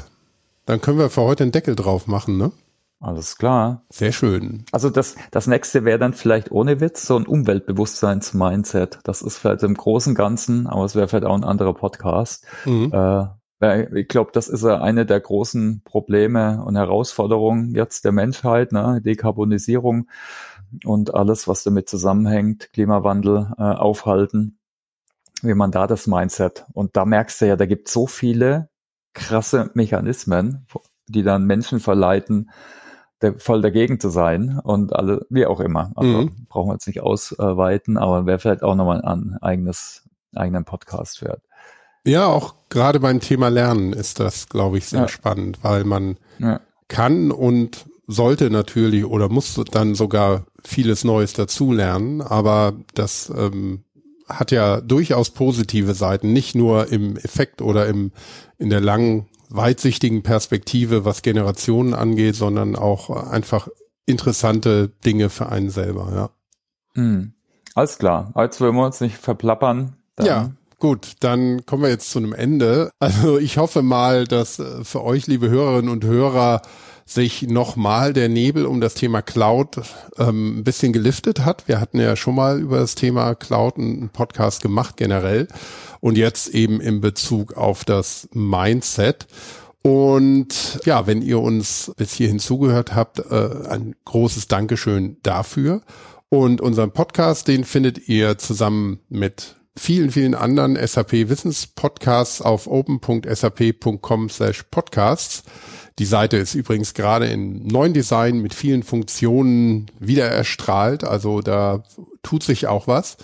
dann 0.66 0.80
können 0.80 0.98
wir 0.98 1.10
für 1.10 1.22
heute 1.22 1.44
einen 1.44 1.52
Deckel 1.52 1.74
drauf 1.74 2.06
machen, 2.06 2.36
ne? 2.36 2.52
Alles 3.00 3.36
klar. 3.38 3.84
Sehr 3.90 4.10
schön. 4.10 4.64
Also 4.72 4.90
das, 4.90 5.14
das 5.30 5.46
nächste 5.46 5.84
wäre 5.84 6.00
dann 6.00 6.14
vielleicht 6.14 6.50
ohne 6.50 6.80
Witz 6.80 7.06
so 7.06 7.16
ein 7.16 7.26
Umweltbewusstseins-Mindset. 7.26 8.98
Das 9.04 9.22
ist 9.22 9.38
vielleicht 9.38 9.62
im 9.62 9.74
großen 9.74 10.16
Ganzen, 10.16 10.66
aber 10.66 10.84
es 10.84 10.96
wäre 10.96 11.06
vielleicht 11.06 11.24
auch 11.24 11.36
ein 11.36 11.44
anderer 11.44 11.74
Podcast. 11.74 12.44
Mhm. 12.64 12.92
Äh, 12.92 13.26
ich 13.60 14.06
glaube, 14.06 14.30
das 14.32 14.48
ist 14.48 14.62
ja 14.62 14.80
eine 14.80 15.04
der 15.04 15.20
großen 15.20 15.82
Probleme 15.84 16.62
und 16.64 16.76
Herausforderungen 16.76 17.74
jetzt 17.74 18.04
der 18.04 18.12
Menschheit, 18.12 18.72
ne? 18.72 19.00
Dekarbonisierung 19.02 20.08
und 20.84 21.14
alles, 21.14 21.48
was 21.48 21.64
damit 21.64 21.88
zusammenhängt, 21.88 22.72
Klimawandel 22.72 23.52
äh, 23.58 23.62
aufhalten, 23.62 24.58
wie 25.42 25.54
man 25.54 25.72
da 25.72 25.86
das 25.86 26.06
Mindset. 26.06 26.66
Und 26.72 26.96
da 26.96 27.04
merkst 27.04 27.40
du 27.40 27.46
ja, 27.46 27.56
da 27.56 27.66
gibt 27.66 27.88
so 27.88 28.06
viele 28.06 28.70
krasse 29.12 29.70
Mechanismen, 29.74 30.66
die 31.08 31.22
dann 31.22 31.44
Menschen 31.44 31.80
verleiten, 31.80 32.50
der, 33.22 33.38
voll 33.40 33.62
dagegen 33.62 33.98
zu 33.98 34.10
sein 34.10 34.60
und 34.62 34.94
alle, 34.94 35.26
wie 35.30 35.46
auch 35.46 35.58
immer. 35.58 35.92
Also 35.96 36.22
mhm. 36.22 36.46
brauchen 36.48 36.68
wir 36.68 36.74
jetzt 36.74 36.86
nicht 36.86 37.00
ausweiten, 37.00 37.96
aber 37.96 38.26
wäre 38.26 38.38
vielleicht 38.38 38.62
auch 38.62 38.76
nochmal 38.76 39.02
ein 39.02 39.36
eigenes, 39.40 40.08
eigenen 40.34 40.64
Podcast 40.64 41.22
wert. 41.22 41.42
Ja, 42.04 42.26
auch 42.26 42.54
gerade 42.68 43.00
beim 43.00 43.20
Thema 43.20 43.48
Lernen 43.48 43.92
ist 43.92 44.20
das, 44.20 44.48
glaube 44.48 44.78
ich, 44.78 44.86
sehr 44.86 45.02
ja. 45.02 45.08
spannend, 45.08 45.58
weil 45.62 45.84
man 45.84 46.16
ja. 46.38 46.60
kann 46.88 47.30
und 47.30 47.86
sollte 48.06 48.50
natürlich 48.50 49.04
oder 49.04 49.28
muss 49.28 49.60
dann 49.70 49.94
sogar 49.94 50.46
vieles 50.64 51.04
Neues 51.04 51.34
dazulernen, 51.34 52.22
aber 52.22 52.74
das 52.94 53.30
ähm, 53.36 53.84
hat 54.28 54.50
ja 54.50 54.80
durchaus 54.80 55.30
positive 55.30 55.94
Seiten, 55.94 56.32
nicht 56.32 56.54
nur 56.54 56.90
im 56.90 57.16
Effekt 57.16 57.62
oder 57.62 57.86
im, 57.86 58.12
in 58.58 58.70
der 58.70 58.80
langen, 58.80 59.26
weitsichtigen 59.50 60.22
Perspektive, 60.22 61.04
was 61.04 61.22
Generationen 61.22 61.94
angeht, 61.94 62.36
sondern 62.36 62.76
auch 62.76 63.10
einfach 63.10 63.68
interessante 64.04 64.88
Dinge 64.88 65.30
für 65.30 65.48
einen 65.48 65.70
selber, 65.70 66.12
ja. 66.14 66.30
Hm. 66.94 67.32
Alles 67.74 67.98
klar. 67.98 68.32
Als 68.34 68.60
wollen 68.60 68.74
wir 68.74 68.84
uns 68.84 69.00
nicht 69.00 69.16
verplappern. 69.16 69.96
ja. 70.20 70.50
Gut, 70.80 71.14
dann 71.18 71.66
kommen 71.66 71.82
wir 71.82 71.90
jetzt 71.90 72.10
zu 72.10 72.20
einem 72.20 72.32
Ende. 72.32 72.92
Also 73.00 73.38
ich 73.38 73.58
hoffe 73.58 73.82
mal, 73.82 74.28
dass 74.28 74.60
äh, 74.60 74.84
für 74.84 75.02
euch, 75.02 75.26
liebe 75.26 75.48
Hörerinnen 75.48 75.90
und 75.90 76.04
Hörer, 76.04 76.62
sich 77.04 77.42
nochmal 77.42 78.12
der 78.12 78.28
Nebel 78.28 78.64
um 78.64 78.80
das 78.80 78.94
Thema 78.94 79.20
Cloud 79.20 79.80
ähm, 80.18 80.58
ein 80.58 80.64
bisschen 80.64 80.92
geliftet 80.92 81.44
hat. 81.44 81.66
Wir 81.66 81.80
hatten 81.80 81.98
ja 81.98 82.14
schon 82.14 82.36
mal 82.36 82.60
über 82.60 82.78
das 82.78 82.94
Thema 82.94 83.34
Cloud 83.34 83.76
einen 83.76 84.10
Podcast 84.10 84.62
gemacht 84.62 84.96
generell 84.96 85.48
und 85.98 86.16
jetzt 86.16 86.48
eben 86.48 86.80
in 86.80 87.00
Bezug 87.00 87.54
auf 87.56 87.84
das 87.84 88.28
Mindset. 88.32 89.26
Und 89.82 90.78
ja, 90.84 91.08
wenn 91.08 91.22
ihr 91.22 91.40
uns 91.40 91.90
bis 91.96 92.12
hierhin 92.12 92.38
zugehört 92.38 92.94
habt, 92.94 93.18
äh, 93.18 93.68
ein 93.68 93.96
großes 94.04 94.46
Dankeschön 94.46 95.16
dafür. 95.24 95.80
Und 96.28 96.60
unseren 96.60 96.92
Podcast, 96.92 97.48
den 97.48 97.64
findet 97.64 98.06
ihr 98.06 98.38
zusammen 98.38 99.00
mit 99.08 99.57
vielen, 99.78 100.10
vielen 100.10 100.34
anderen 100.34 100.76
SAP 100.76 101.12
Wissenspodcasts 101.28 102.42
auf 102.42 102.66
open.sap.com 102.66 104.28
slash 104.28 104.64
podcasts. 104.70 105.44
Die 105.98 106.04
Seite 106.04 106.36
ist 106.36 106.54
übrigens 106.54 106.94
gerade 106.94 107.26
in 107.26 107.66
neuen 107.66 107.92
Design 107.92 108.40
mit 108.40 108.54
vielen 108.54 108.82
Funktionen 108.82 109.90
wieder 109.98 110.28
erstrahlt. 110.28 111.04
Also 111.04 111.40
da 111.40 111.82
tut 112.22 112.42
sich 112.42 112.66
auch 112.66 112.86
was. 112.86 113.16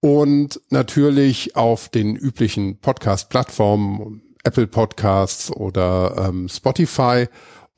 Und 0.00 0.60
natürlich 0.70 1.56
auf 1.56 1.88
den 1.88 2.16
üblichen 2.16 2.78
Podcast-Plattformen, 2.78 4.22
Apple 4.44 4.66
Podcasts 4.66 5.50
oder 5.50 6.28
ähm, 6.28 6.48
Spotify 6.48 7.26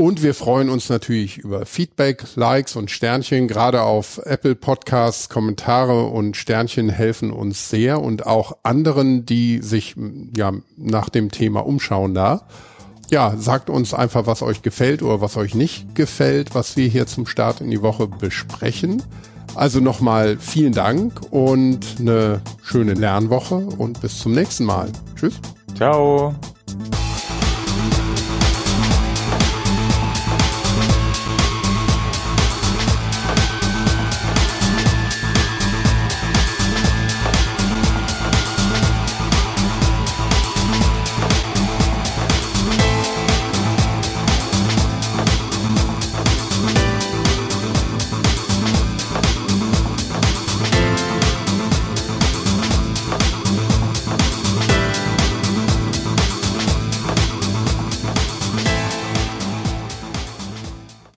und 0.01 0.23
wir 0.23 0.33
freuen 0.33 0.71
uns 0.71 0.89
natürlich 0.89 1.39
über 1.39 1.67
Feedback, 1.67 2.23
Likes 2.37 2.77
und 2.77 2.89
Sternchen. 2.89 3.49
Gerade 3.49 3.83
auf 3.83 4.21
Apple 4.25 4.55
Podcasts, 4.55 5.29
Kommentare 5.29 6.05
und 6.05 6.37
Sternchen 6.37 6.89
helfen 6.89 7.33
uns 7.33 7.69
sehr 7.69 8.01
und 8.01 8.25
auch 8.25 8.59
anderen, 8.63 9.27
die 9.27 9.59
sich 9.59 9.97
ja 10.37 10.53
nach 10.77 11.09
dem 11.09 11.33
Thema 11.33 11.67
umschauen 11.67 12.15
da. 12.15 12.43
Ja, 13.11 13.35
sagt 13.39 13.71
uns 13.71 13.93
einfach, 13.93 14.27
was 14.27 14.41
euch 14.43 14.63
gefällt 14.63 15.03
oder 15.03 15.21
was 15.21 15.37
euch 15.37 15.57
nicht 15.57 15.97
gefällt, 15.97 16.55
was 16.55 16.77
wir 16.77 16.87
hier 16.87 17.09
zum 17.09 17.27
Start 17.27 17.61
in 17.61 17.71
die 17.71 17.83
Woche 17.83 18.07
besprechen. 18.07 19.03
Also 19.57 19.81
nochmal 19.81 20.37
vielen 20.39 20.75
Dank 20.75 21.21
und 21.33 21.81
eine 21.99 22.41
schöne 22.63 22.95
Lernwoche 22.95 23.57
und 23.57 24.01
bis 24.01 24.19
zum 24.19 24.31
nächsten 24.31 24.65
Mal. 24.65 24.93
Tschüss. 25.17 25.41
Ciao. 25.75 26.37